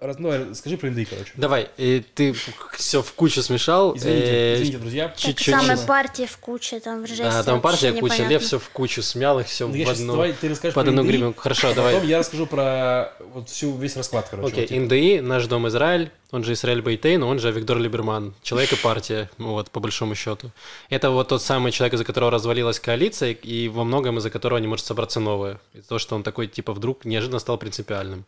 [0.00, 1.32] раз- Ну, скажи про НДИ, короче.
[1.36, 2.32] Давай, и ты
[2.78, 3.96] все в кучу смешал.
[3.96, 5.08] Извините, Э, извините, друзья.
[5.08, 5.52] Так чуть-чуть.
[5.54, 5.86] самой честно.
[5.88, 8.30] партии в куче, там в жести Да, там партия куча, непонятно.
[8.30, 10.90] Лев все в кучу смял их все Ну, в одну, давай ты расскажешь под про
[10.92, 11.40] одну гривенку.
[11.40, 11.94] Хорошо, а давай.
[11.94, 14.48] потом я расскажу про вот всю, весь расклад, короче.
[14.52, 14.80] Окей, вот, типа.
[14.94, 19.30] НДИ, наш дом Израиль, он же Израиль Бейтейн, он же Виктор Либерман, человек и партия,
[19.38, 20.50] вот, по большому счету.
[20.88, 24.66] Это вот тот самый человек, из-за которого развалилась коалиция, и во многом из-за которого не
[24.66, 25.60] может собраться новое.
[25.74, 28.24] Из-за того, что он такой, типа, вдруг неожиданно стал принципиальным.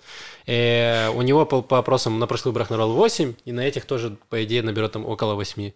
[0.46, 4.16] Э, у него по, по опросам на прошлых выборах набрал 8, и на этих тоже,
[4.28, 5.72] по идее, наберет там около 8.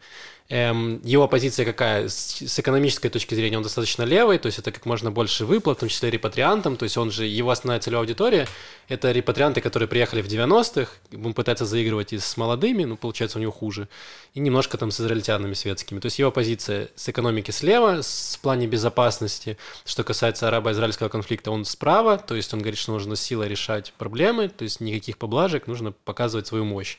[0.48, 2.08] Эм, его позиция какая?
[2.08, 5.78] С, с экономической точки зрения он достаточно левый, то есть это как можно больше выплат,
[5.78, 8.46] в том числе репатриантам, то есть он же, его основная целевая аудитория–
[8.88, 10.92] это репатрианты, которые приехали в 90-х,
[11.24, 13.88] он пытается заигрывать и с молодыми, но получается у него хуже,
[14.34, 15.98] и немножко там с израильтянами светскими.
[15.98, 21.64] То есть его позиция с экономики слева, с плане безопасности, что касается арабо-израильского конфликта, он
[21.64, 25.90] справа, то есть он говорит, что нужно силой решать проблемы, то есть никаких поблажек, нужно
[25.90, 26.98] показывать свою мощь.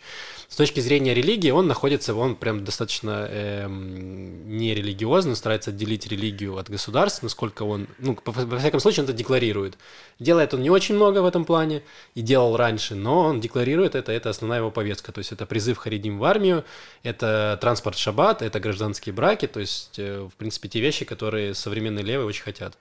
[0.49, 6.69] С точки зрения религии он находится, он прям достаточно эм, нерелигиозно, старается отделить религию от
[6.69, 9.77] государства, насколько он, ну, во всяком случае, он это декларирует.
[10.19, 11.83] Делает он не очень много в этом плане
[12.15, 15.77] и делал раньше, но он декларирует это, это основная его повестка, то есть это призыв
[15.77, 16.63] харидим в армию,
[17.03, 22.03] это транспорт шаббат, это гражданские браки, то есть, э, в принципе, те вещи, которые современные
[22.03, 22.77] левые очень хотят.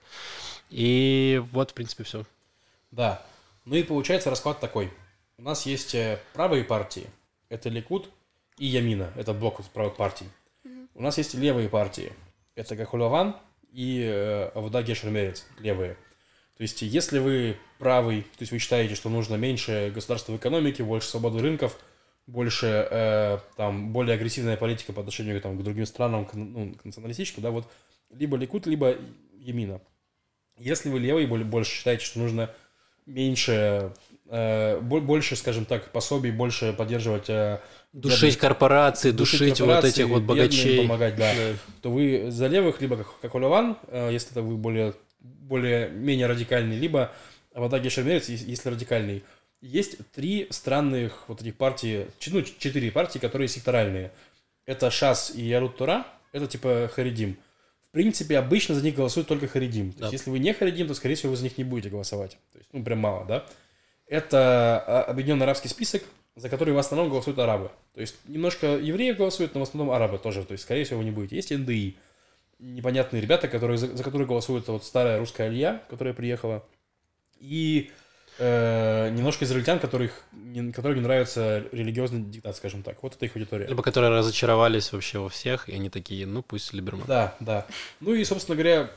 [0.70, 2.24] И вот, в принципе, все.
[2.90, 3.22] Да.
[3.64, 4.92] Ну и получается расклад такой.
[5.38, 7.06] У нас есть э, правые партии.
[7.48, 8.08] Это Ликут
[8.58, 9.12] и Ямина.
[9.16, 10.26] Это блок правых партий.
[10.96, 12.10] У нас есть левые партии.
[12.54, 13.36] Это Кахулаван
[13.70, 15.44] и э, Авуда Гешермерец.
[15.58, 15.98] Левые.
[16.56, 20.84] То есть, если вы правый, то есть вы считаете, что нужно меньше государства в экономике,
[20.84, 21.78] больше свободы рынков,
[22.26, 26.86] больше э, там более агрессивная политика по отношению там, к другим странам, к, ну, к
[26.86, 27.70] националистическим, да, вот
[28.08, 28.96] либо Ликут, либо
[29.34, 29.82] Ямина.
[30.56, 32.50] Если вы левый больше считаете, что нужно
[33.04, 33.92] меньше,
[34.30, 37.60] больше, скажем так, пособий, больше поддерживать, э,
[37.92, 40.78] Душить бедных- корпорации, душить вот корпорации, этих вот богачей.
[40.82, 41.40] помогать, да, Да.
[41.82, 46.26] то вы за левых, либо как, как Оливан, э, если это вы более, более менее
[46.26, 47.12] радикальный, либо
[47.54, 49.22] Авадаги Шермерец, ес- если радикальный.
[49.62, 54.10] Есть три странных вот этих партий, ч- ну, четыре партии, которые секторальные.
[54.66, 57.38] Это Шас и Ярут Тура, это типа Харидим.
[57.88, 59.92] В принципе, обычно за них голосуют только Харидим.
[59.92, 60.04] То Да.
[60.06, 62.32] есть, если вы не Харидим, то, скорее всего, вы за них не будете голосовать.
[62.52, 63.46] То есть, ну, прям мало, да?
[64.06, 66.02] Это а, Объединенный арабский список,
[66.36, 67.70] за который в основном голосуют арабы.
[67.94, 70.44] То есть, немножко евреев голосуют, но в основном арабы тоже.
[70.44, 71.36] То есть, скорее всего, вы не будете.
[71.36, 71.96] Есть НДИ.
[72.58, 76.64] Непонятные ребята, которые, за, за которые голосует вот старая русская Алья, которая приехала.
[77.38, 77.90] И
[78.38, 83.02] э, немножко израильтян, которых, не, которым не нравится религиозный диктат, скажем так.
[83.02, 83.66] Вот это их аудитория.
[83.66, 87.06] Либо которые разочаровались вообще во всех, и они такие, ну пусть Либерман.
[87.06, 87.66] Да, да.
[88.00, 88.90] Ну и, собственно говоря,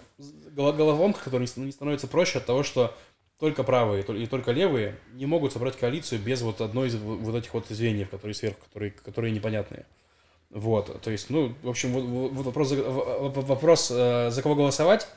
[0.55, 2.95] голо- головоломка, которая не становится проще от того, что
[3.39, 7.53] только правые и только левые не могут собрать коалицию без вот одной из вот этих
[7.53, 9.85] вот звеньев, которые сверху, которые, которые непонятные.
[10.49, 15.07] Вот, то есть, ну, в общем, вот, вот- вопрос, вопрос э, за кого голосовать.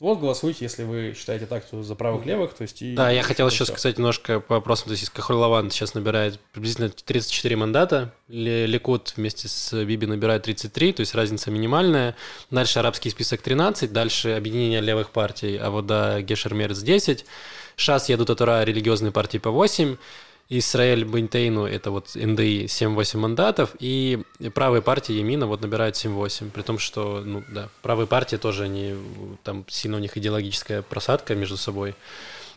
[0.00, 2.94] Вот голосуйте, если вы считаете так, то за правых-левых, то есть и...
[2.94, 3.64] Да, я хотел всё.
[3.64, 4.86] сказать немножко по вопросам.
[4.86, 10.44] То есть Кахоль Лаван сейчас набирает приблизительно 34 мандата, Ли- Ликут вместе с Биби набирает
[10.44, 12.14] 33, то есть разница минимальная.
[12.48, 17.26] Дальше арабский список 13, дальше объединение левых партий, а вот да, Гешер Мерц 10,
[17.78, 19.96] Шас едут от Ура религиозные партии по 8,
[20.50, 24.22] Исраэль Бентейну это вот НДИ 7-8 мандатов, и
[24.52, 28.96] правые партии Емина вот набирают 7-8, при том, что, ну да, правые партии тоже, они,
[29.44, 31.94] там сильно у них идеологическая просадка между собой,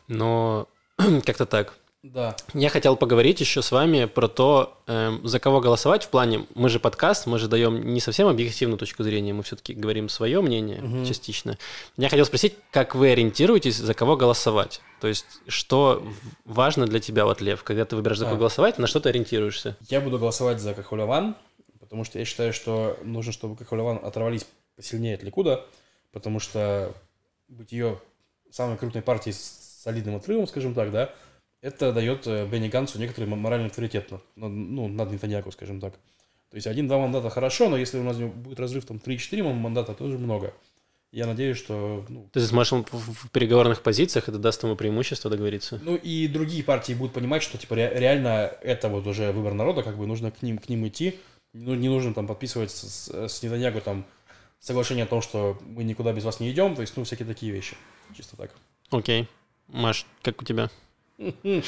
[0.08, 0.68] но
[1.26, 1.76] как-то так.
[2.04, 6.48] Да, Я хотел поговорить еще с вами про то, эм, за кого голосовать в плане.
[6.56, 10.42] Мы же подкаст, мы же даем не совсем объективную точку зрения, мы все-таки говорим свое
[10.42, 11.06] мнение Мгм.
[11.06, 11.60] частично.
[11.98, 14.82] Я хотел спросить, как вы ориентируетесь, за кого голосовать?
[15.00, 16.04] То есть, что
[16.44, 18.40] важно для тебя, вот, Лев, когда ты выбираешь, за кого А.
[18.40, 19.78] голосовать, на что ты ориентируешься?
[19.88, 21.36] Я буду голосовать за Кахуляван,
[21.80, 25.68] потому что я считаю, что нужно, чтобы Кахуляван оторвались посильнее от Ликуда,
[26.12, 26.96] потому что
[27.48, 28.02] быть ее
[28.50, 31.14] самой крупной партией с солидным отрывом, скажем так, да,
[31.62, 35.94] это дает э, Бенни Гансу некоторый моральный авторитет, ну, над Нетаньяку, скажем так.
[36.50, 40.18] То есть один-два мандата хорошо, но если у нас будет разрыв там 3-4 мандата, тоже
[40.18, 40.54] много.
[41.14, 45.80] Я надеюсь, что ну, Ты сможешь ему в переговорных позициях, это даст ему преимущество договориться.
[45.84, 49.84] Ну и другие партии будут понимать, что типа ре- реально это вот уже выбор народа,
[49.84, 51.20] как бы нужно к ним к ним идти,
[51.54, 54.06] ну не нужно там подписывать с, с, Нетаньягу там
[54.60, 57.52] соглашение о том, что мы никуда без вас не идем, то есть ну всякие такие
[57.52, 57.76] вещи,
[58.16, 58.52] чисто так.
[58.90, 59.28] Окей.
[59.68, 60.70] Маш, как у тебя?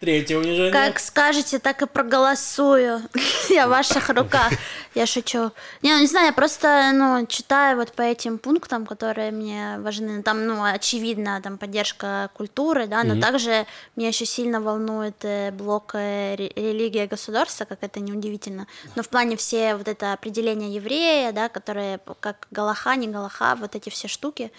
[0.00, 0.70] Третье унижение.
[0.70, 3.00] Как скажете, так и проголосую.
[3.48, 4.52] Я в ваших руках.
[4.94, 5.50] Я шучу.
[5.82, 10.22] Не, ну не знаю, я просто, ну, читаю вот по этим пунктам, которые мне важны.
[10.22, 13.20] Там, ну, очевидно, там поддержка культуры, да, но mm-hmm.
[13.20, 13.66] также
[13.96, 18.68] меня еще сильно волнует э, блок э, религия государства, как это неудивительно.
[18.94, 23.74] Но в плане все вот это определение еврея, да, которые как Галаха, не Галаха, вот
[23.74, 24.52] эти все штуки,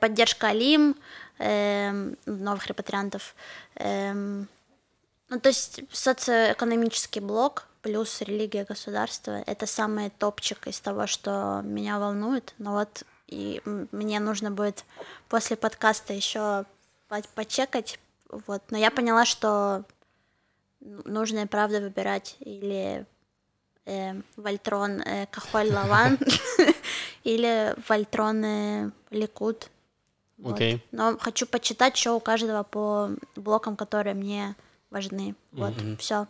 [0.00, 0.96] поддержка Алим,
[1.38, 3.34] э, новых репатриантов,
[3.76, 9.42] э, ну, то есть социоэкономический блок, плюс религия государства.
[9.46, 12.54] Это самый топчик из того, что меня волнует.
[12.58, 14.84] Но вот и мне нужно будет
[15.28, 16.64] после подкаста еще
[17.34, 17.98] почекать.
[18.28, 18.62] Вот.
[18.70, 19.84] Но я поняла, что
[20.80, 23.06] нужно и правда выбирать или
[23.86, 26.18] э, Вольтрон э, Кахоль Лаван
[27.24, 29.70] или Вольтрон э, Ликут.
[30.44, 30.80] Окей.
[30.92, 34.56] Но хочу почитать, что у каждого по блокам, которые мне
[34.90, 35.34] важны.
[35.52, 36.26] Вот, все.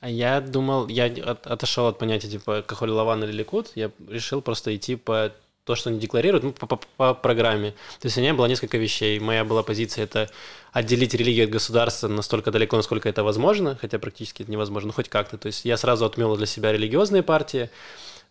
[0.00, 4.42] А я думал, я от, отошел от понятия типа Кахоль Лаван или Ликут, я решил
[4.42, 5.32] просто идти по
[5.64, 7.70] то, что они декларируют, ну, по, по, по программе.
[8.00, 9.18] То есть у меня было несколько вещей.
[9.18, 10.30] Моя была позиция это
[10.72, 15.08] отделить религию от государства настолько далеко, насколько это возможно, хотя практически это невозможно, ну, хоть
[15.08, 15.38] как-то.
[15.38, 17.70] То есть я сразу отмел для себя религиозные партии,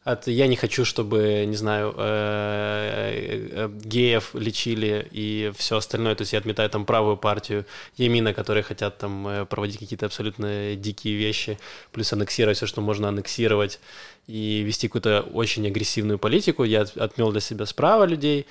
[0.04, 6.16] от я не хочу, чтобы, не знаю, э, э, геев лечили и все остальное.
[6.16, 10.76] То есть я отметаю там правую партию Емина, которые хотят там э, проводить какие-то абсолютно
[10.76, 11.58] дикие вещи,
[11.92, 13.80] плюс аннексировать все, что можно аннексировать,
[14.28, 16.66] и вести какую-то очень агрессивную политику.
[16.66, 18.46] Я отмел для себя справа людей.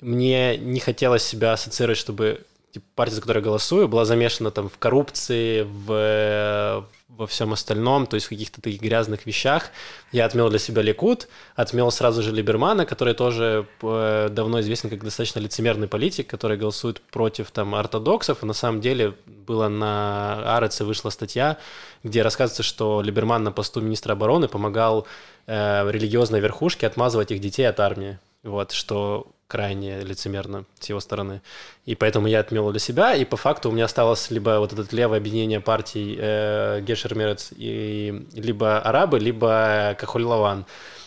[0.00, 2.40] Мне не хотелось себя ассоциировать, чтобы
[2.72, 8.06] типа, партия, за которую я голосую, была замешана там в коррупции, в, во всем остальном,
[8.06, 9.70] то есть в каких-то таких грязных вещах.
[10.12, 15.02] Я отмел для себя Ликут, отмел сразу же Либермана, который тоже э, давно известен как
[15.02, 20.84] достаточно лицемерный политик, который голосует против там ортодоксов, и на самом деле было на Ареце
[20.84, 21.58] вышла статья,
[22.04, 25.06] где рассказывается, что Либерман на посту министра обороны помогал
[25.46, 28.18] э, религиозной верхушке отмазывать их детей от армии.
[28.42, 31.40] Вот, что крайне лицемерно с его стороны.
[31.86, 34.94] И поэтому я отмел для себя, и по факту у меня осталось либо вот это
[34.94, 40.66] левое объединение партий э, Гешер Мерец, и, либо арабы, либо Кахоль Лаван.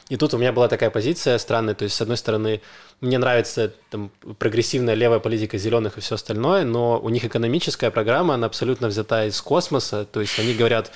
[0.09, 2.61] И тут у меня была такая позиция странная, то есть, с одной стороны,
[2.99, 8.33] мне нравится там, прогрессивная левая политика зеленых и все остальное, но у них экономическая программа,
[8.33, 10.91] она абсолютно взята из космоса, то есть они говорят,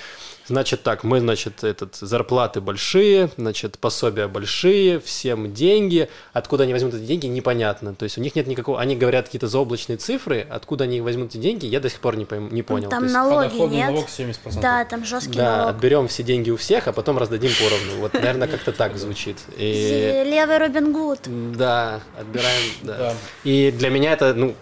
[0.47, 6.07] Значит так, мы, значит, этот, зарплаты большие, значит, пособия большие, всем деньги.
[6.33, 7.95] Откуда они возьмут эти деньги, непонятно.
[7.95, 8.79] То есть у них нет никакого...
[8.79, 12.25] Они говорят какие-то заоблачные цифры, откуда они возьмут эти деньги, я до сих пор не,
[12.25, 12.89] пойм, не понял.
[12.89, 13.87] Там есть, налоги нет.
[13.87, 14.61] налог 70%.
[14.61, 15.69] Да, там жесткий да, налог.
[15.71, 18.01] отберем все деньги у всех, а потом раздадим поровну.
[18.01, 19.37] Вот, наверное, как-то так звучит.
[19.57, 20.23] И...
[20.27, 21.21] Левый Робин Гуд.
[21.57, 22.97] Да, отбираем, да.
[22.97, 23.13] да.
[23.43, 24.53] И для меня это, ну,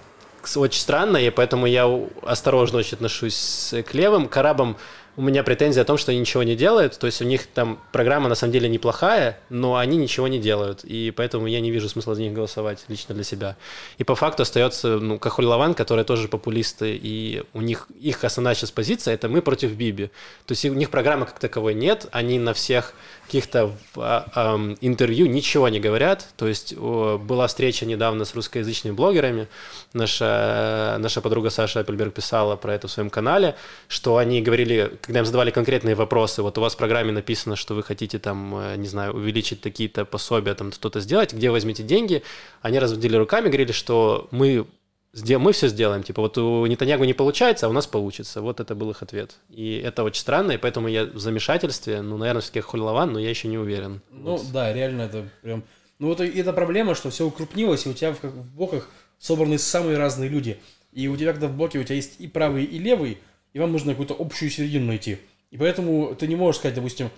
[0.56, 1.90] очень странно, и поэтому я
[2.22, 4.28] осторожно очень отношусь к левым.
[4.28, 4.78] К арабам
[5.16, 6.98] у меня претензия о том, что они ничего не делают.
[6.98, 10.84] То есть у них там программа на самом деле неплохая, но они ничего не делают.
[10.84, 13.56] И поэтому я не вижу смысла за них голосовать лично для себя.
[14.00, 18.56] И по факту остается, ну, Кахуль Лаван, которые тоже популисты, и у них их основная
[18.56, 20.08] сейчас позиция это мы против Биби.
[20.46, 22.94] То есть у них программы как таковой нет, они на всех
[23.26, 26.28] каких-то а, интервью ничего не говорят.
[26.38, 29.48] То есть была встреча недавно с русскоязычными блогерами.
[29.94, 33.56] Наша, наша подруга Саша Апельберг писала про это в своем канале,
[33.88, 37.76] что они говорили, когда им задавали конкретные вопросы, вот у вас в программе написано, что
[37.76, 42.24] вы хотите там, э, не знаю, увеличить такие-то пособия, там что-то сделать, где возьмете деньги,
[42.62, 44.66] они разводили руками, говорили, что мы
[45.14, 46.02] мы все сделаем.
[46.02, 48.42] Типа, вот у Нетаньягу не получается, а у нас получится.
[48.42, 49.36] Вот это был их ответ.
[49.50, 52.02] И это очень странно, и поэтому я в замешательстве.
[52.02, 54.02] Ну, наверное, все-таки Хольлован, но я еще не уверен.
[54.10, 54.52] Ну, вот.
[54.52, 55.66] да, реально это прям...
[56.00, 58.90] Ну, вот это проблема, что все укрупнилось, и у тебя в, в блоках
[59.20, 60.60] собраны самые разные люди.
[60.94, 63.20] И у тебя, когда в блоке у тебя есть и правый, и левый,
[63.54, 65.18] и вам нужно какую-то общую середину найти.
[65.52, 67.10] И поэтому ты не можешь сказать, допустим,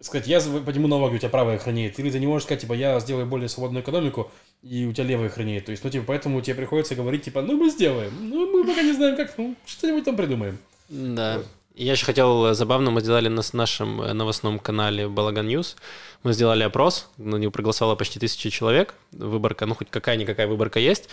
[0.00, 1.98] сказать, я подниму налоги, у тебя правая хоронит.
[1.98, 4.30] Или ты не можешь сказать, типа, я сделаю более свободную экономику,
[4.62, 5.64] и у тебя левая хоронит.
[5.64, 8.12] То есть, ну, типа, поэтому тебе приходится говорить, типа, ну, мы сделаем.
[8.20, 10.58] Ну, мы пока не знаем, как, ну, что-нибудь там придумаем.
[10.88, 11.38] Да.
[11.38, 11.46] Вот.
[11.74, 15.76] Я еще хотел, э, забавно, мы сделали на нашем э, новостном канале Балаган News,
[16.24, 21.08] мы сделали опрос, на него проголосовало почти тысячи человек, выборка, ну хоть какая-никакая выборка есть,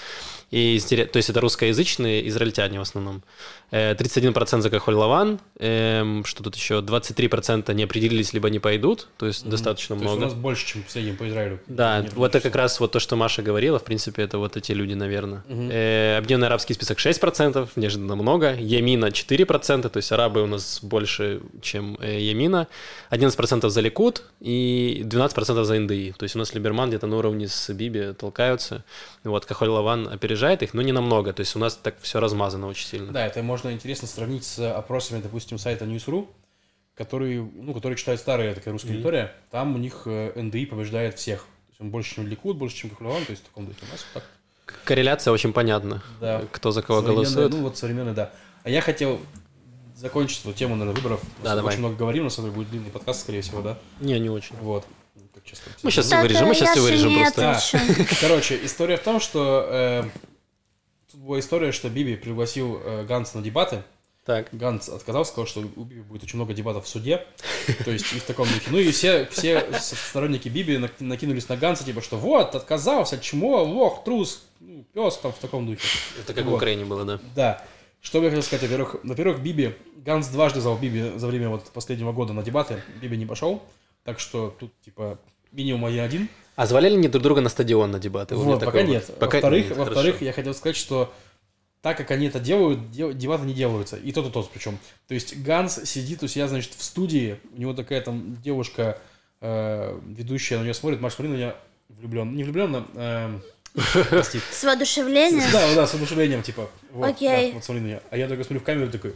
[0.52, 3.22] и, то есть это русскоязычные израильтяне в основном.
[3.72, 9.28] 31% э, за Кахоль Лаван, что тут еще, 23% не определились, либо не пойдут, то
[9.28, 9.50] есть mm-hmm.
[9.50, 10.22] достаточно то много.
[10.22, 11.60] Есть у нас больше, чем в среднем по Израилю.
[11.68, 14.72] Да, вот это как раз вот то, что Маша говорила, в принципе, это вот эти
[14.72, 15.44] люди, наверное.
[15.48, 15.70] Mm-hmm.
[15.72, 21.42] Э, Объединенный арабский список 6%, неожиданно много, Ямина 4%, то есть арабы у нас больше,
[21.62, 22.68] чем Ямина,
[23.10, 27.48] 11% за Ликут и 12% за НДИ, то есть у нас Либерман где-то на уровне
[27.48, 28.84] с Биби толкаются,
[29.24, 32.68] вот Кахоль Лаван опережает их, но не намного, то есть у нас так все размазано
[32.68, 33.12] очень сильно.
[33.12, 36.28] Да, это можно интересно сравнить с опросами, допустим, сайта News.ru,
[36.96, 41.40] который, ну, который читает старая такая русская аудитория, там у них э, НДИ побеждает всех.
[41.40, 43.80] То есть он больше, чем Ликуд, больше, чем Кахлеван, то есть в таком духе.
[43.88, 44.30] У нас вот так.
[44.86, 46.02] Корреляция очень понятна.
[46.20, 46.44] Да.
[46.52, 47.52] Кто за кого голосует.
[47.52, 48.32] Ну, вот современный, да.
[48.64, 49.20] А я хотел
[50.02, 51.22] закончить эту тему, наверное, выборов.
[51.44, 51.74] Да, давай.
[51.74, 53.78] Очень много говорим, на самом деле будет длинный подкаст, скорее всего, да?
[54.00, 54.56] Не, не очень.
[54.62, 54.86] Вот.
[55.34, 55.70] Как часто.
[55.84, 57.42] Мы сейчас Да, все вырежем, мы сейчас все же вырежем просто.
[57.42, 58.06] Да.
[58.22, 60.04] Короче, история в том, что э,
[61.12, 63.84] тут была история, что Биби пригласил э, Ганса на дебаты.
[64.26, 64.50] Так.
[64.52, 67.26] Ганс отказался, сказал, что у Биби будет очень много дебатов в суде.
[67.86, 68.70] То есть и в таком духе.
[68.70, 73.64] Ну и все, все сторонники Биби нак- накинулись на Ганса, типа, что вот, отказался, чмо,
[73.64, 75.88] лох, трус, ну, пес, там в таком духе.
[76.20, 76.58] Это как в Вот.
[76.58, 77.20] Украине было, да.
[77.36, 77.66] Да.
[78.02, 81.70] Что бы я хотел сказать, во-первых, во-первых, Биби, Ганс дважды звал Биби за время вот
[81.72, 83.62] последнего года на дебаты, Биби не пошел,
[84.04, 85.20] так что тут, типа,
[85.52, 86.28] минимум один.
[86.56, 88.36] А звали ли они друг друга на стадион на дебаты?
[88.36, 89.06] Вот, пока такого- нет.
[89.20, 90.26] Пока во-вторых, нет, во-вторых, хорошо.
[90.26, 91.14] я хотел сказать, что
[91.82, 93.98] так как они это делают, дел- дебаты не делаются.
[93.98, 94.78] И тот, и тот причем.
[95.08, 99.00] То есть Ганс сидит у себя, значит, в студии, у него такая там девушка,
[99.42, 101.56] э, ведущая на нее смотрит, Маш, смотри на меня
[101.90, 102.36] влюблен.
[102.36, 103.42] Не влюбленно, эм,
[104.10, 104.40] прости.
[104.52, 105.50] С воодушевлением.
[105.52, 106.70] Да, да, с одушевлением, типа.
[106.92, 107.50] Вот, Окей.
[107.50, 108.00] да, вот смотри на меня.
[108.10, 109.14] А я только смотрю в камеру и такой,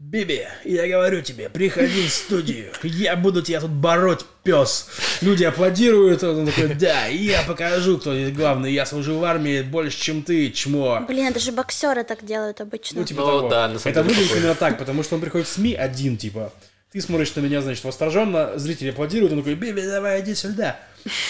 [0.00, 4.86] Биби, я говорю тебе, приходи в студию, я буду тебя тут бороть, пес.
[5.22, 10.00] Люди аплодируют, он такой, да, я покажу, кто здесь главный, я служил в армии больше,
[10.00, 11.04] чем ты, чмо.
[11.08, 13.00] Блин, даже боксеры так делают обычно.
[13.00, 13.48] Ну, типа Ну, того.
[13.48, 16.52] да, на самом Это выглядит именно так, потому что он приходит в СМИ один, типа.
[16.92, 20.78] Ты смотришь на меня, значит, восторженно, зрители аплодируют, он такой, Биби, давай, иди сюда.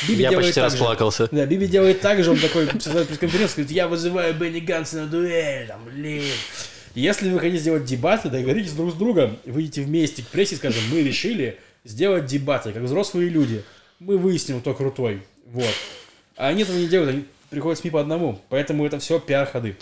[0.09, 1.29] Биби Я почти расплакался.
[1.31, 5.07] Да, Биби делает так же, он такой создает пресс-конференцию, говорит, я вызываю Бенни Ганса на
[5.07, 6.24] дуэль, там, блин.
[6.95, 10.83] Если вы хотите сделать дебаты, договоритесь друг с другом, выйдите вместе к прессе и скажем,
[10.91, 13.62] мы решили сделать дебаты, как взрослые люди.
[14.01, 15.22] Мы выясним, кто крутой.
[15.47, 15.74] Вот.
[16.37, 18.41] А они этого не делают, они приходят в СМИ по одному.
[18.49, 19.76] Поэтому это все пиар-ходы.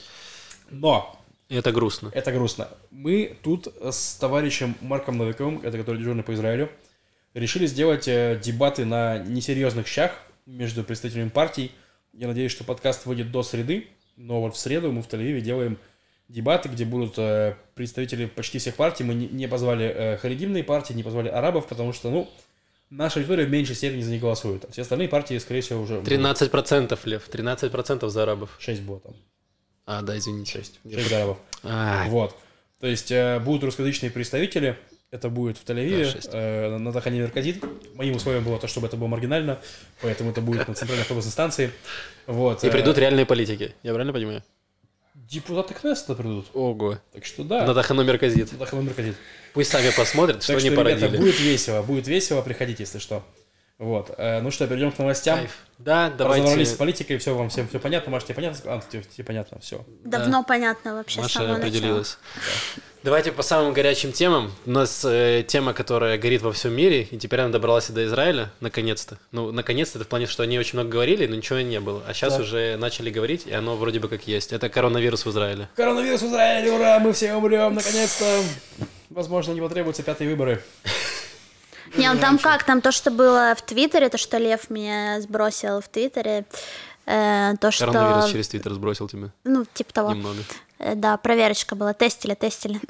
[0.70, 1.18] Но
[1.48, 2.10] это грустно.
[2.12, 2.68] это грустно.
[2.90, 6.70] Мы тут с товарищем Марком Новиковым, это который дежурный по Израилю,
[7.36, 10.12] решили сделать э, дебаты на несерьезных щах
[10.46, 11.70] между представителями партий.
[12.12, 15.78] Я надеюсь, что подкаст выйдет до среды, но вот в среду мы в Тель-Авиве делаем
[16.28, 19.04] дебаты, где будут э, представители почти всех партий.
[19.04, 22.28] Мы не, позвали э, харидимные партии, не позвали арабов, потому что, ну,
[22.88, 24.64] наша аудитория в меньшей степени за них голосует.
[24.64, 25.96] А все остальные партии, скорее всего, уже...
[25.96, 28.56] 13% Лев, 13% за арабов.
[28.58, 29.14] 6 было там.
[29.84, 30.52] А, да, извините.
[30.52, 30.80] 6.
[30.90, 31.38] 6 арабов.
[31.62, 32.34] А, Вот.
[32.80, 33.12] То есть
[33.42, 34.76] будут русскоязычные представители.
[35.16, 37.64] Это будет в Да, Тель-Авиве, э, на Тахане Мерказит.
[37.94, 39.58] Моим условием было то, чтобы это было маргинально,
[40.02, 41.70] поэтому это будет на центральной автобусной станции.
[42.26, 42.62] Вот.
[42.62, 43.74] И э, придут реальные политики.
[43.82, 44.42] Я правильно понимаю?
[45.14, 46.48] Депутаты Кнессета придут.
[46.52, 46.98] Ого.
[47.14, 47.64] Так что да.
[47.64, 48.52] На Тахану Мерказит.
[48.52, 49.16] На Тахане Мерказит.
[49.54, 51.18] Пусть сами посмотрят, что Так они что, ребята, породили.
[51.18, 53.24] будет весело, будет весело, приходите, если что.
[53.78, 54.14] Вот.
[54.18, 55.38] Э, ну что, перейдем к новостям.
[55.38, 55.56] Кайф.
[55.78, 56.76] Да, Разобрались с давайте.
[56.76, 58.10] политикой, все вам всем все понятно.
[58.12, 58.58] Маш, тебе понятно?
[58.66, 59.82] А, тебе, тебе понятно, все.
[60.04, 61.68] Давно понятно вообще с Маша самого начала.
[61.68, 62.18] определилась.
[63.06, 64.50] Давайте по самым горячим темам.
[64.66, 68.04] У нас э, тема, которая горит во всем мире, и теперь она добралась и до
[68.04, 69.16] Израиля, наконец-то.
[69.30, 72.02] Ну, наконец-то, это в плане, что они очень много говорили, но ничего не было.
[72.08, 72.42] А сейчас Да.
[72.42, 74.52] уже начали говорить, и оно вроде бы как есть.
[74.52, 75.68] Это коронавирус в Израиле.
[75.76, 78.42] Коронавирус в Израиле, ура, мы все умрем, наконец-то.
[79.10, 80.60] Возможно, не потребуются пятые выборы.
[81.96, 85.80] Не, ну там как, там то, что было в Твиттере, то, что Лев мне сбросил
[85.80, 86.44] в Твиттере,
[87.06, 87.86] э, то, что...
[87.86, 89.30] Коронавирус через Твиттер сбросил тебе.
[89.44, 90.12] Ну, типа того.
[90.12, 90.38] Немного.
[90.78, 92.80] Э, Да, проверочка была, тестили, тестили.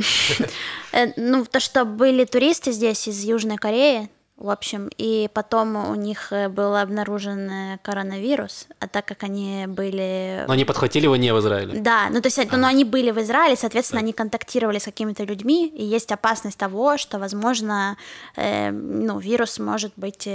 [0.93, 5.95] Э, Ну, то, что были туристы здесь из Южной Кореи, в общем, и потом у
[5.95, 10.45] них э, был обнаружен коронавирус, а так как они были...
[10.47, 11.80] Но они подхватили его не в Израиле.
[11.80, 15.68] Да, ну то есть, ну, они были в Израиле, соответственно, они контактировали с какими-то людьми,
[15.68, 17.97] и есть опасность того, что, возможно,
[18.37, 20.28] э, ну, вирус может быть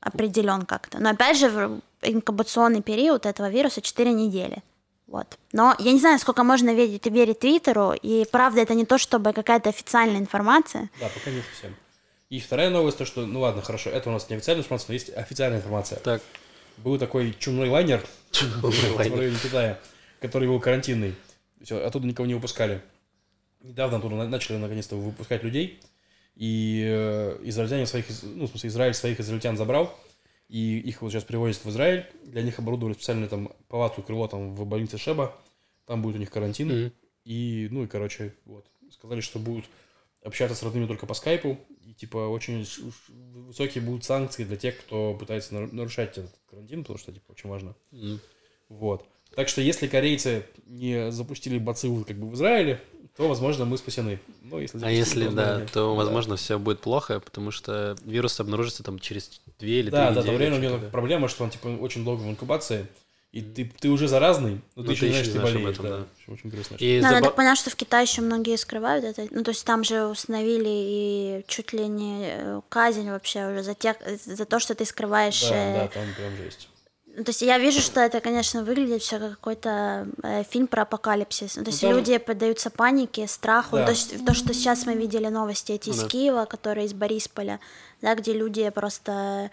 [0.00, 0.98] определен как-то.
[1.00, 4.62] Но опять же, инкубационный период этого вируса 4 недели.
[5.12, 5.38] Вот.
[5.52, 9.34] Но я не знаю, сколько можно верить, верить Твиттеру, и правда, это не то, чтобы
[9.34, 10.88] какая-то официальная информация.
[10.98, 11.76] Да, пока не совсем.
[12.30, 14.94] И вторая новость, то что, ну ладно, хорошо, это у нас не официальная информация, но
[14.94, 15.98] есть официальная информация.
[15.98, 16.22] Так.
[16.78, 19.18] Был такой чумной лайнер Чумной в лайнер.
[19.18, 19.78] районе Китая,
[20.18, 21.14] который был карантинный.
[21.62, 22.80] Все, оттуда никого не выпускали.
[23.60, 25.78] Недавно оттуда на- начали наконец-то выпускать людей.
[26.36, 29.94] И э, израильтяне своих, из- ну, в смысле, Израиль своих израильтян забрал.
[30.52, 32.04] И их вот сейчас привозят в Израиль.
[32.24, 35.34] Для них оборудовали специальную там палату, крыло там в больнице Шеба.
[35.86, 36.68] Там будет у них карантин.
[36.68, 36.92] Мгм.
[37.24, 38.66] И, ну и, короче, вот.
[38.90, 39.64] Сказали, что будут
[40.22, 41.58] общаться с родными только по скайпу.
[41.86, 42.66] И, типа, очень
[43.46, 47.48] высокие будут санкции для тех, кто пытается нар- нарушать этот карантин, потому что, типа, очень
[47.48, 47.74] важно.
[47.90, 48.20] М.
[48.68, 49.06] Вот.
[49.34, 52.80] Так что, если корейцы не запустили бациллы как бы в Израиле,
[53.16, 54.18] то, возможно, мы спасены.
[54.42, 55.96] Но если А если то, да, то, Да.
[55.96, 60.20] возможно, все будет плохо, потому что вирус обнаружится там через две или Да, три да,
[60.22, 60.32] недели.
[60.32, 62.86] там реально у него проблема, что он, типа, очень долго в инкубации.
[63.32, 65.68] и ты, ты уже заразный, но, Но ты еще не знаешь, ты болеешь.
[65.70, 65.96] этом, да.
[66.00, 66.32] да.
[66.34, 66.76] Очень- грустно.
[66.78, 69.26] И Ну, заба- так поняла, что в Китае еще многие скрывают это.
[69.30, 73.72] Ну, то есть там же установили и чуть ли не э, казнь вообще уже за,
[73.74, 75.48] тех, за то, что ты скрываешь...
[75.48, 76.68] Да, э, да, там прям жесть.
[77.14, 80.82] Ну, То есть я вижу, что это, конечно, выглядит все как какой-то э, фильм про
[80.82, 81.56] апокалипсис.
[81.56, 83.76] Ну, то есть там- люди поддаются панике, страху.
[83.76, 83.84] Да.
[83.86, 86.08] То, есть, то, что сейчас мы видели новости эти Ну из да.
[86.08, 87.60] Киева, которые из Борисполя,
[88.00, 89.50] да, где люди просто...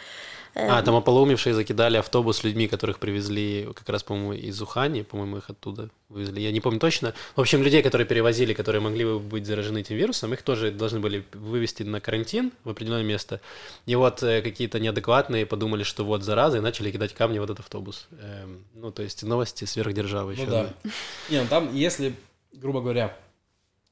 [0.60, 5.02] э, А, там ополоумевшие закидали автобус с людьми, которых привезли как раз, по-моему, из Ухани,
[5.04, 6.40] по-моему, их оттуда вывезли.
[6.42, 7.14] Я не помню точно.
[7.36, 11.00] В общем, людей, которые перевозили, которые могли бы быть заражены этим вирусом, их тоже должны
[11.00, 13.42] были вывести на карантин в определенное место.
[13.86, 17.60] И вот э, какие-то неадекватные подумали, что вот зараза, и начали кидать камни в этот
[17.60, 18.08] автобус.
[18.22, 20.52] Эм, ну, то есть новости сверхдержавы Ну еще.
[20.52, 20.74] да.
[21.30, 22.16] Не, ну там, если,
[22.54, 23.16] грубо говоря,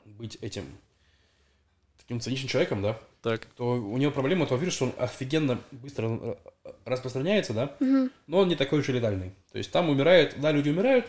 [0.06, 0.66] быть этим
[2.00, 3.46] таким циничным человеком, да, Так.
[3.58, 6.36] то у него проблема того вируса, что он офигенно быстро э,
[6.86, 7.76] распространяется, да,
[8.28, 9.34] но он не такой уж и летальный.
[9.52, 11.06] То есть там умирает, да, люди умирают,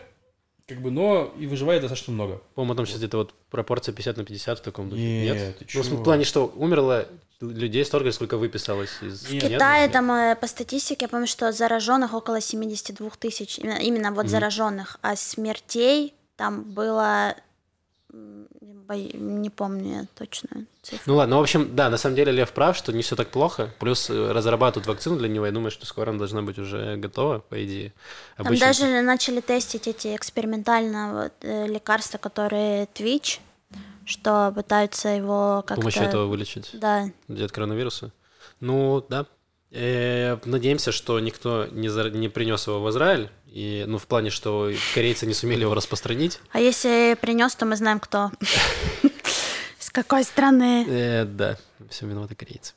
[0.67, 2.41] как бы, но и выживает достаточно много.
[2.55, 5.01] По-моему, там сейчас где-то вот пропорция 50 на 50 в таком духе.
[5.01, 5.57] Нет, Нет?
[5.57, 6.03] ты Ну, в чего?
[6.03, 7.07] плане, что умерло
[7.41, 9.23] людей столько, сколько выписалось из...
[9.23, 9.91] В Нет, Китае нет?
[9.93, 14.97] там э, по статистике, я помню, что зараженных около 72 тысяч, именно, именно вот зараженных,
[15.01, 17.35] а смертей там было,
[18.11, 21.03] не помню точно цифру.
[21.05, 23.29] Ну ладно, ну, в общем, да, на самом деле Лев прав, что не все так
[23.29, 23.73] плохо.
[23.79, 25.45] Плюс э, разрабатывают вакцину для него.
[25.45, 27.93] Я думаю, что скоро она должна быть уже готова, по идее.
[28.37, 33.39] Там Обычно- даже начали тестить эти экспериментально э, лекарства, которые Twitch,
[34.05, 35.81] что пытаются его с как-то...
[35.81, 38.11] помощью этого вылечить Да, от коронавируса.
[38.59, 39.25] Ну, да.
[39.71, 43.29] Э, надеемся, что никто не, зар- не принес его в Израиль.
[43.51, 46.39] И, ну, в плане, что корейцы не сумели его распространить.
[46.51, 48.31] а если принес, то мы знаем, кто.
[49.79, 50.85] С какой страны.
[50.87, 51.57] Э, да,
[51.89, 52.73] все виноваты корейцы.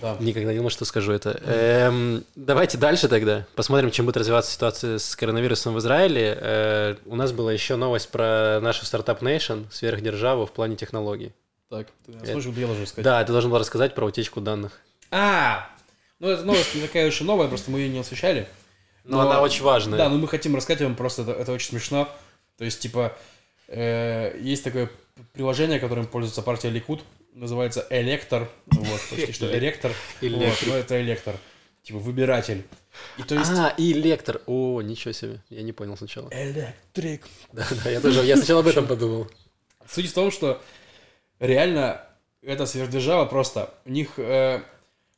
[0.00, 0.16] Да.
[0.20, 1.40] Никогда не думал, что скажу это.
[1.44, 3.46] Эм, давайте дальше тогда.
[3.54, 6.36] Посмотрим, чем будет развиваться ситуация с коронавирусом в Израиле.
[6.40, 11.32] Э, у нас была еще новость про нашу стартап Nation, сверхдержаву в плане технологий.
[11.70, 13.04] Так, ты слышал, где я должен сказать?
[13.04, 14.80] Да, ты должен был рассказать про утечку данных.
[15.10, 15.68] А,
[16.20, 18.48] ну эта новость не такая уж и новая, просто мы ее не освещали.
[19.04, 19.98] Но она очень важная.
[19.98, 22.08] Да, но мы хотим рассказать вам просто, это, это очень смешно.
[22.56, 23.16] То есть, типа,
[23.68, 24.90] э, есть такое
[25.32, 28.48] приложение, которым пользуется партия Ликут, называется Электор.
[28.66, 29.92] Вот, почти что Электор.
[30.20, 31.36] Вот, но это Электор.
[31.82, 32.64] Типа, выбиратель.
[33.18, 33.50] И то есть...
[33.50, 34.40] А, и лектор.
[34.46, 35.42] О, ничего себе.
[35.50, 36.30] Я не понял сначала.
[36.32, 37.28] Электрик.
[37.52, 38.24] Да, да, я тоже.
[38.24, 39.28] Я сначала об этом подумал.
[39.86, 40.62] Суть в том, что
[41.40, 42.00] реально
[42.40, 43.74] эта сверхдержава просто...
[43.84, 44.62] У них э,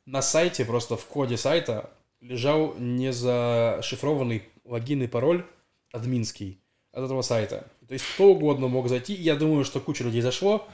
[0.05, 1.89] на сайте, просто в коде сайта
[2.27, 5.45] лежал не зашифрованный логин и пароль
[5.91, 6.59] админский
[6.91, 7.67] от этого сайта.
[7.87, 9.13] То есть кто угодно мог зайти.
[9.13, 10.67] Я думаю, что куча людей зашло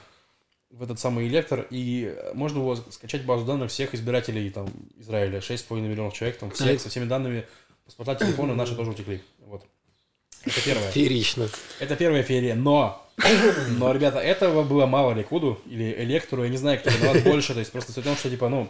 [0.70, 5.39] в этот самый электор, и можно было скачать базу данных всех избирателей там, Израиля.
[5.39, 7.45] 6,5 миллионов человек, там, всех, со всеми данными,
[7.86, 9.22] паспорта, телефоны наши тоже утекли.
[9.45, 9.64] Вот.
[10.45, 10.91] Это первое.
[10.91, 11.47] Феерично.
[11.80, 12.99] Это первая феерия, но...
[13.78, 17.60] Но, ребята, этого было мало Ликуду или Электору, я не знаю, кто виноват больше, то
[17.60, 18.68] есть просто суть в том, что, типа, ну,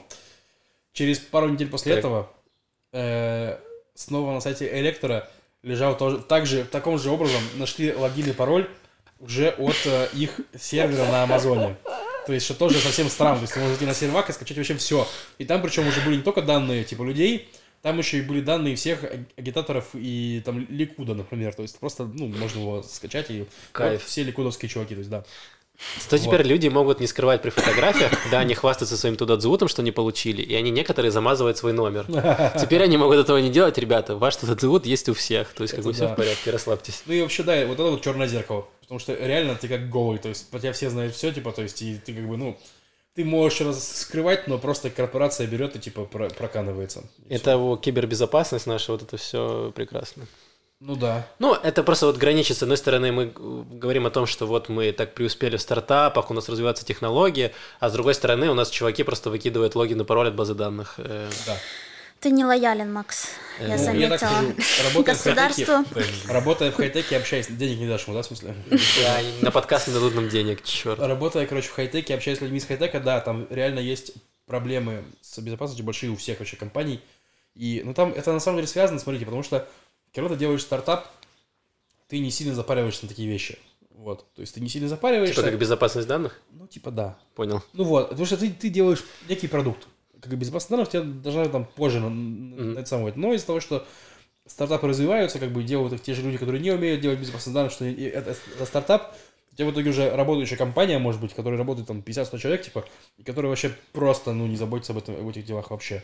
[0.92, 2.00] через пару недель после Так.
[2.00, 2.30] этого
[2.94, 3.58] э,
[3.96, 5.30] снова на сайте Электора
[5.62, 8.70] лежал тоже, также, таком же образом нашли логин и пароль
[9.20, 11.76] уже от э, их сервера на Амазоне.
[12.26, 13.38] То есть, что тоже совсем странно.
[13.38, 15.08] То есть, ты можешь на сервак и скачать вообще все.
[15.38, 17.50] И там, причем, уже были не только данные, типа, людей,
[17.82, 21.54] там еще и были данные всех аг- агитаторов и там Ликуда, например.
[21.54, 23.46] То есть, просто, ну, можно было скачать и...
[23.74, 23.94] Кайф.
[23.94, 25.26] вот все ликудовские чуваки, то есть, да.
[26.10, 29.92] То теперь люди могут не скрывать при фотографиях, когда они хвастаются своим тудадзутом, что не
[29.92, 32.06] получили, и они некоторые замазывают свой номер.
[32.60, 34.16] Теперь они могут этого не делать, ребята.
[34.16, 35.54] Ваш тудадзут есть у всех.
[35.54, 36.14] То есть, как бы Это все да.
[36.14, 37.04] в порядке, расслабьтесь.
[37.06, 38.68] Ну и вообще, да, вот это вот черное зеркало.
[38.82, 41.64] Потому что реально ты как голый, то есть по тебя все знают все, типа, то
[41.64, 42.58] есть и ты как бы, ну,
[43.16, 47.04] ты можешь раз скрывать, но просто корпорация берет и типа про- проканывается.
[47.30, 50.28] И Это о, кибербезопасность наша, вот это все прекрасно.
[50.86, 51.26] Ну да.
[51.40, 52.58] Ну, это просто вот граничит.
[52.58, 56.30] С одной стороны, мы э, говорим о том, что вот мы так преуспели в стартапах,
[56.30, 60.04] у нас развиваются технологии, а с другой стороны, у нас чуваки просто выкидывают логин и
[60.04, 60.96] пароль от базы данных.
[60.98, 61.58] Э, Да.
[62.20, 63.28] Ты не лоялен, Макс.
[63.60, 64.18] Я Ну, я заметила.
[64.18, 64.54] так скажу,
[64.84, 65.68] работая в хай-теке,
[66.28, 68.56] работая в хай-теке, общаясь, денег не дашь ему, да, в смысле?
[68.70, 71.00] да, на подкаст не дадут нам денег, черт.
[71.00, 74.14] Работая, короче, в хай-теке, общаясь с людьми из хай-тека, да, там реально есть
[74.48, 77.02] проблемы с безопасностью большие у всех вообще компаний.
[77.56, 79.68] И, ну, там это на самом деле связано, смотрите, потому что
[80.14, 81.08] когда ты делаешь стартап,
[82.08, 83.58] ты не сильно запариваешься на такие вещи.
[83.92, 84.32] Вот.
[84.34, 85.36] То есть ты не сильно запариваешься.
[85.36, 86.40] Типа как безопасность данных?
[86.52, 87.18] Ну, типа, да.
[87.36, 87.62] Понял.
[87.74, 89.88] Ну вот, потому что ты, ты делаешь некий продукт.
[90.22, 93.14] Как и безопасность данных, тебе должна там позже на, на это самое.
[93.16, 93.86] Но из-за того, что
[94.46, 97.72] стартапы развиваются, как бы делают их те же люди, которые не умеют делать безопасность данных,
[97.72, 99.16] что это, это стартап,
[99.52, 102.86] у тебя в итоге уже работающая компания, может быть, которая работает там 50-100 человек, типа,
[103.18, 106.04] и которая вообще просто, ну, не заботится об, этом, об этих делах вообще.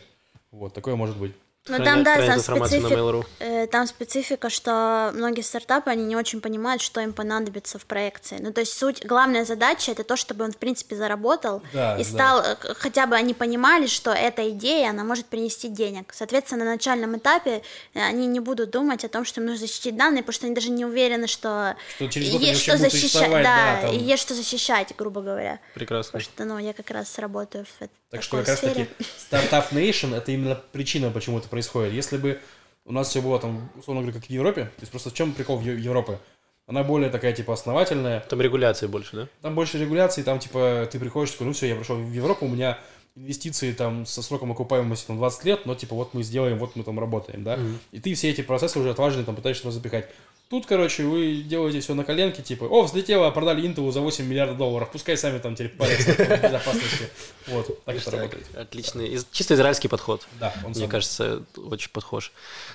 [0.52, 1.32] Вот, такое может быть.
[1.68, 3.26] Ну Хранят- там, да, там, информацию на специфи- Mail.ru.
[3.38, 8.38] э, там специфика, что многие стартапы, они не очень понимают, что им понадобится в проекции.
[8.40, 12.02] Ну, то есть суть, главная задача это то, чтобы он, в принципе, заработал Да, и
[12.02, 12.08] да.
[12.10, 16.14] стал, э, к- хотя бы они понимали, что эта идея, она может принести денег.
[16.14, 19.94] Соответственно, на начальном этапе э, они не будут думать о том, что им нужно защитить
[19.96, 23.94] данные, потому что они даже не уверены, что, Что есть что защищать, да, да, там.
[23.94, 25.60] и есть что защищать, грубо говоря.
[25.74, 26.12] Прекрасно.
[26.18, 28.86] Потому что, ну, я как раз работаю в этой Так что такой как раз сфере.
[28.86, 31.92] таки стартап Nation это именно причина, почему это происходит.
[31.92, 32.40] Если бы
[32.84, 35.32] у нас все было там, условно говоря, как в Европе, то есть просто в чем
[35.32, 36.18] прикол в Европы?
[36.66, 39.28] Она более такая, типа, основательная, Там регуляции больше, да?
[39.42, 42.48] там больше регуляций, там, типа, ты приходишь, такой, ну все, я пришел в Европу, у
[42.48, 42.78] меня
[43.16, 46.84] инвестиции там со сроком окупаемости там 20 лет, но, типа, вот мы сделаем, вот мы
[46.84, 47.58] там работаем, да?
[47.90, 50.08] И ты все эти процессы уже отваженные там пытаешься запихать.
[50.50, 54.58] Тут, короче, вы делаете все на коленке, типа, о, взлетело, продали Intel за 8 миллиардов
[54.58, 57.08] долларов, пускай сами там теперь парятся в безопасности.
[57.46, 58.56] Вот, так это работает.
[58.56, 60.26] Отличный, чисто израильский подход.
[60.40, 62.32] Да, он Мне кажется, очень подхож.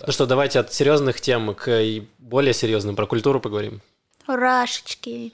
[0.07, 3.81] Ну что, давайте от серьезных тем к и более серьезным, про культуру поговорим.
[4.25, 5.33] Урашечки.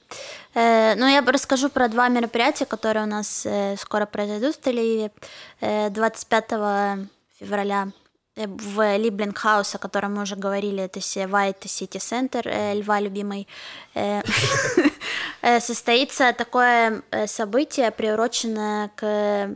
[0.56, 5.12] Э, ну, я расскажу про два мероприятия, которые у нас э, скоро произойдут в Тель-Авиве.
[5.62, 6.50] Э, 25
[7.39, 7.92] февраля
[8.36, 13.48] э, в Либлингхаус, о котором мы уже говорили, это White City Center, э, Льва любимый,
[13.94, 14.22] э,
[15.60, 19.50] состоится такое событие, приуроченное к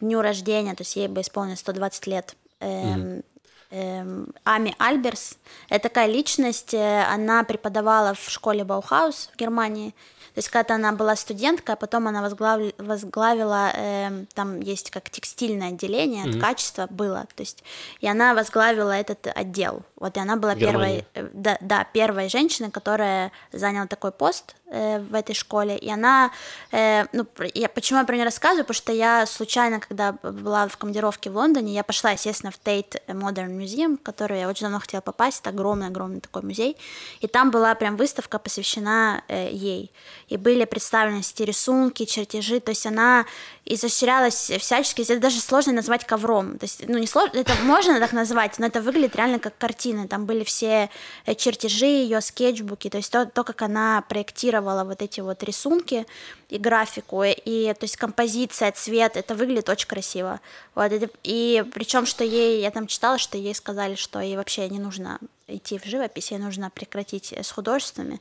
[0.00, 2.34] дню рождения, то есть ей бы исполнилось 120 лет.
[2.60, 3.22] Эм,
[3.70, 5.36] эм, Ами Альберс.
[5.68, 9.94] Это такая личность, она преподавала в школе Баухаус в Германии.
[10.34, 15.08] То есть когда она была студенткой, а потом она возглавли- возглавила, эм, там есть как
[15.08, 17.62] текстильное отделение, ткачество было, то есть
[18.00, 19.82] и она возглавила этот отдел.
[19.96, 21.04] Вот и она была В Германии.
[21.12, 25.78] первой, э, да, да, первой женщиной, которая заняла такой пост э, в этой школе.
[25.78, 26.30] И она,
[26.72, 30.76] э, ну, я, почему я про нее рассказываю, потому что я случайно, когда была в
[30.76, 34.80] командировке в Лондоне, я пошла, естественно, в Tate Modern Museum, в который я очень давно
[34.80, 36.76] хотела попасть, это огромный-огромный такой музей,
[37.20, 39.92] и там была прям выставка, посвящена э, ей.
[40.28, 43.26] И были представлены эти рисунки, чертежи, то есть она
[43.64, 48.12] изощрялась всячески, это даже сложно назвать ковром, то есть, ну, не сложно, это можно так
[48.12, 50.90] назвать, но это выглядит реально как картина, там были все
[51.26, 56.06] э, чертежи ее, скетчбуки, то есть то, то, как она проектировала вот эти вот рисунки
[56.48, 60.40] и графику, и то есть композиция, цвет, это выглядит очень красиво,
[60.74, 64.68] вот, это- и причем, что ей, я там читала, что ей сказали, что ей вообще
[64.68, 68.20] не нужно идти в живопись, ей нужно прекратить э, с художествами,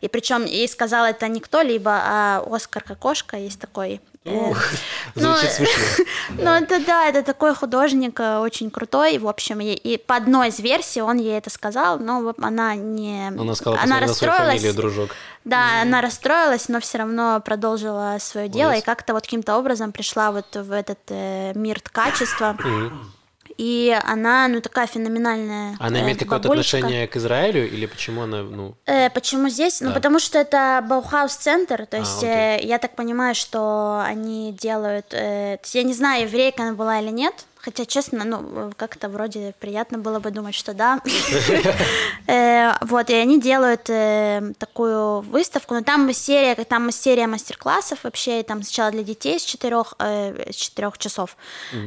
[0.00, 4.52] и причем ей сказал это не кто-либо, а Оскар Кокошка, есть такой э,
[5.14, 5.34] ну,
[6.30, 10.58] ну, это да, это такой художник э, очень крутой, в общем, и, по одной из
[10.58, 13.28] версий он ей это сказал, но она не...
[13.28, 15.10] Она сказала, она расстроилась, фамилию, дружок.
[15.44, 20.32] да, она расстроилась, но все равно продолжила свое дело и как-то вот каким-то образом пришла
[20.32, 20.98] вот в этот
[21.56, 22.56] мир ткачества.
[23.58, 25.76] И она, ну, такая феноменальная.
[25.80, 29.80] Она э, имеет какое-то отношение к Израилю или почему она, ну, Э, почему здесь?
[29.80, 29.94] Ну, Да.
[29.94, 32.30] потому что это Баухаус-центр, то А, есть окей.
[32.30, 35.06] э, я так понимаю, что они делают...
[35.12, 39.98] э, я не знаю, еврейка она была или нет, хотя, честно, ну, как-то вроде приятно
[39.98, 41.00] было бы думать, что да.
[42.26, 48.42] Э, Вот, и они делают э, такую выставку, но там серия, там серия мастер-классов вообще,
[48.42, 51.36] там сначала для детей с четырех, с четырех часов,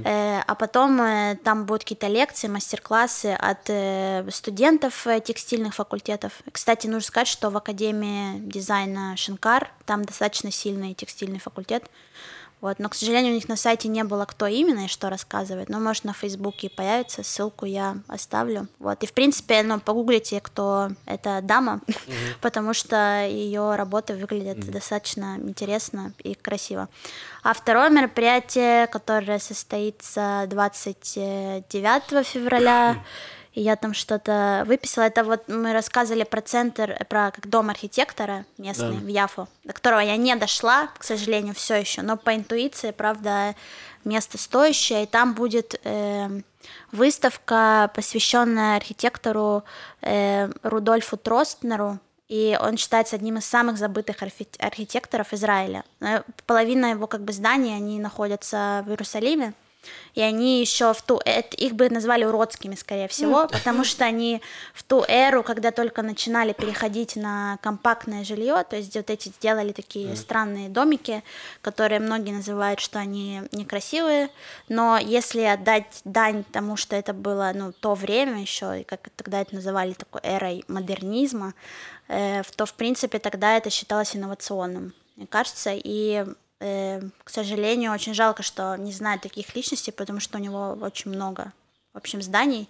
[0.04, 6.34] Э, а потом э, там будут какие-то лекции, мастер-классы от э, студентов э, текстильных факультетов.
[6.52, 11.84] Кстати, нужно сказать, что в Академии дизайна Шинкар там достаточно сильный текстильный факультет.
[12.62, 15.68] Вот, но, к сожалению, у них на сайте не было, кто именно и что рассказывает.
[15.68, 18.68] Но, может, на Фейсбуке появится, ссылку я оставлю.
[18.78, 21.82] Вот, и, в принципе, ну, погуглите, кто эта дама,
[22.42, 26.88] потому что ее работы выглядят достаточно интересно и красиво.
[27.44, 33.04] А второе мероприятие, которое состоится 29 февраля,
[33.54, 35.04] и я там что-то выписала.
[35.06, 38.98] Это вот мы рассказывали про центр, э, про как дом архитектора местный Да.
[39.00, 43.56] в Яфу, до которого я не дошла, к сожалению, все еще, но по интуиции, правда,
[44.06, 46.30] место стоящее, и там будет э,
[46.92, 49.64] выставка, посвященная архитектору
[50.02, 55.84] э, Рудольфу Тростнеру, и он считается одним из самых забытых архи- архитекторов Израиля.
[56.00, 59.54] Э, Половина его как бы зданий, они находятся в Иерусалиме,
[60.14, 64.42] и они еще в ту, эт- их бы назвали уродскими, скорее всего, потому что они
[64.74, 69.72] в ту эру, когда только начинали переходить на компактное жилье, то есть вот эти сделали
[69.72, 71.24] такие странные домики,
[71.62, 74.30] которые многие называют, что они некрасивые,
[74.70, 79.42] но если отдать дань тому, что это было, ну, то время еще, и как тогда
[79.42, 81.54] это называли такой эрой модернизма,
[82.08, 88.14] э, то, в принципе, тогда это считалось инновационным, мне кажется, и э, к сожалению, очень
[88.14, 91.52] жалко, что не знаю таких личностей, потому что у него очень много
[91.94, 92.70] в общем, зданий.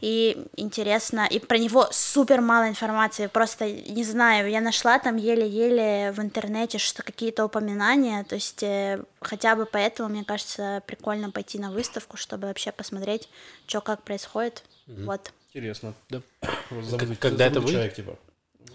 [0.00, 6.12] И интересно, и про него супер мало информации, просто не знаю, я нашла там еле-еле
[6.12, 11.58] в интернете что какие-то упоминания, то есть э, хотя бы поэтому, мне кажется, прикольно пойти
[11.58, 13.28] на выставку, чтобы вообще посмотреть,
[13.66, 14.62] что как происходит.
[14.86, 15.06] Мгм.
[15.06, 15.32] Вот.
[15.48, 15.94] Интересно.
[16.08, 16.22] Да.
[16.70, 17.72] Забытый- когда это будет?
[17.72, 18.16] человек, типа.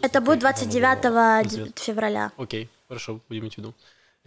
[0.01, 0.53] Это будет Там было.
[0.53, 1.73] 29 Известно.
[1.75, 2.31] февраля.
[2.37, 3.73] Окей, хорошо, будем иметь в виду.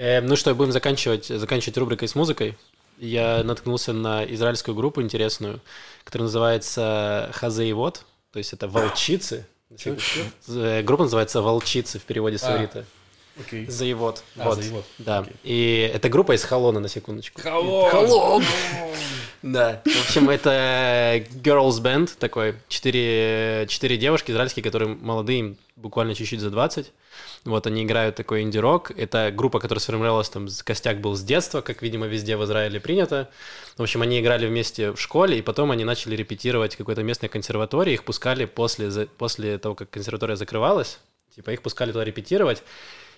[0.01, 2.57] Э, ну что, будем заканчивать, заканчивать рубрикой с музыкой.
[2.97, 5.61] Я наткнулся на израильскую группу интересную,
[6.05, 9.47] которая называется Хазаевод, то есть это волчицы.
[10.49, 12.57] Э, Группа называется Волчицы в переводе с А.
[12.57, 12.87] иврита.
[13.39, 13.67] Окей.
[13.67, 14.25] Заевод.
[14.37, 14.57] А, вот.
[14.57, 14.85] Заевод.
[14.99, 15.19] Да.
[15.19, 15.35] Окей.
[15.45, 17.43] И это группа из Холона, на секундочку.
[17.43, 17.91] Холон!
[17.91, 18.45] Холон!
[19.43, 19.83] Да.
[19.85, 22.57] В общем, это girls band такой.
[22.69, 26.93] Четыре, четыре девушки израильские, которые молодые, им буквально чуть-чуть за 20.
[27.45, 28.91] Вот, они играют такой инди-рок.
[28.91, 33.31] Это группа, которая сформировалась, там, костяк был с детства, как, видимо, везде в Израиле принято.
[33.79, 37.95] В общем, они играли вместе в школе, и потом они начали репетировать какой-то местной консерватории.
[37.95, 40.99] Их пускали после, после того, как консерватория закрывалась.
[41.35, 42.63] Типа, их пускали туда репетировать.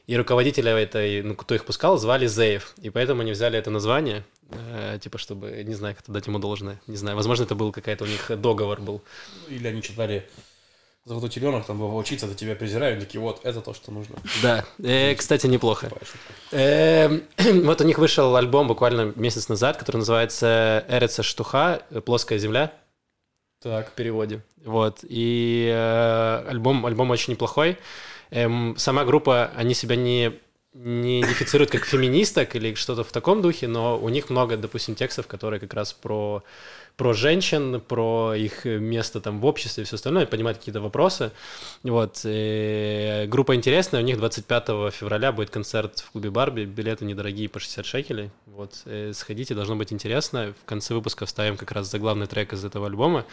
[0.06, 2.74] И руководителя этой, ну, кто их пускал, звали Зеев.
[2.82, 6.80] И поэтому они взяли это название, э, типа, чтобы, не знаю, как-то дать ему должное.
[6.86, 9.00] Не знаю, возможно, это был какая-то у них договор был.
[9.48, 10.28] Ну, Или они читали
[11.04, 14.16] «Золотой теленок», там было «Учиться, за тебя презираю», такие, вот, это то, что нужно.
[14.42, 15.90] Да, э, кстати, неплохо.
[16.50, 17.22] Эм,
[17.64, 21.82] Вот у них вышел альбом буквально месяц назад, который называется «Эреца Штуха.
[22.04, 22.72] Плоская земля»
[23.62, 23.90] Так.
[23.90, 24.42] в переводе.
[24.64, 25.00] Вот.
[25.02, 27.78] И э, альбом, альбом очень неплохой.
[28.32, 30.40] Эм, сама группа, они себя не,
[30.72, 35.26] не идентифицируют как феминисток или что-то в таком духе, но у них много, допустим, текстов,
[35.26, 36.42] которые как раз про,
[36.96, 41.32] про женщин, про их место там в обществе и все остальное, поднимают какие-то вопросы.
[41.82, 42.20] Вот.
[42.24, 47.60] э, группа интересная, у них 25 февраля будет концерт в клубе Барби, билеты недорогие по
[47.60, 48.30] 60 шекелей.
[48.46, 48.82] Вот.
[48.84, 50.54] э, Сходите, должно быть интересно.
[50.62, 53.24] В конце выпуска вставим как раз заглавный трек из этого альбома.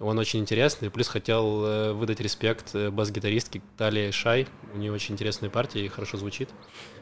[0.00, 0.90] Он очень интересный.
[0.90, 4.46] Плюс хотел э, выдать респект э, бас-гитаристке Талии Шай.
[4.72, 6.48] У нее очень интересные партии и хорошо звучит.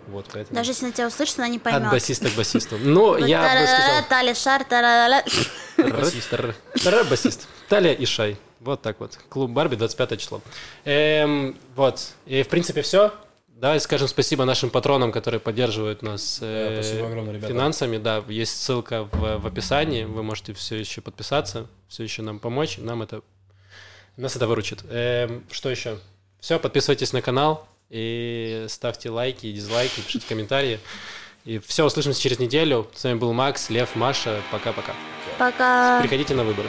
[0.08, 0.54] Вот, поэтому...
[0.56, 1.90] Даже если она тебя услышит, она не От поймет.
[1.90, 2.76] басиста к басисту.
[2.78, 4.04] Ну, я бы сказал...
[4.08, 4.66] Тали шар.
[7.10, 7.48] Басист.
[7.68, 8.36] Талия и Шай.
[8.60, 9.18] Вот так вот.
[9.28, 10.40] Клуб Барби, 25 число.
[10.84, 12.14] Эм, вот.
[12.26, 13.12] И, в принципе, все.
[13.48, 17.52] Давай скажем спасибо нашим патронам, которые поддерживают нас э, Да, огромное, ребята.
[17.52, 17.98] финансами.
[17.98, 20.04] Да, есть ссылка в, в описании.
[20.04, 22.78] Вы можете все еще подписаться, все еще нам помочь.
[22.78, 23.22] Нам это
[24.16, 24.84] нас это выручит.
[24.90, 25.98] Эм, что еще?
[26.40, 30.78] Все, подписывайтесь на канал и ставьте лайки, дизлайки, пишите комментарии.
[31.44, 32.88] И все, услышимся через неделю.
[32.94, 34.42] С вами был Макс, Лев, Маша.
[34.50, 34.92] Пока-пока.
[35.38, 36.00] Пока.
[36.00, 36.68] Приходите на выборы.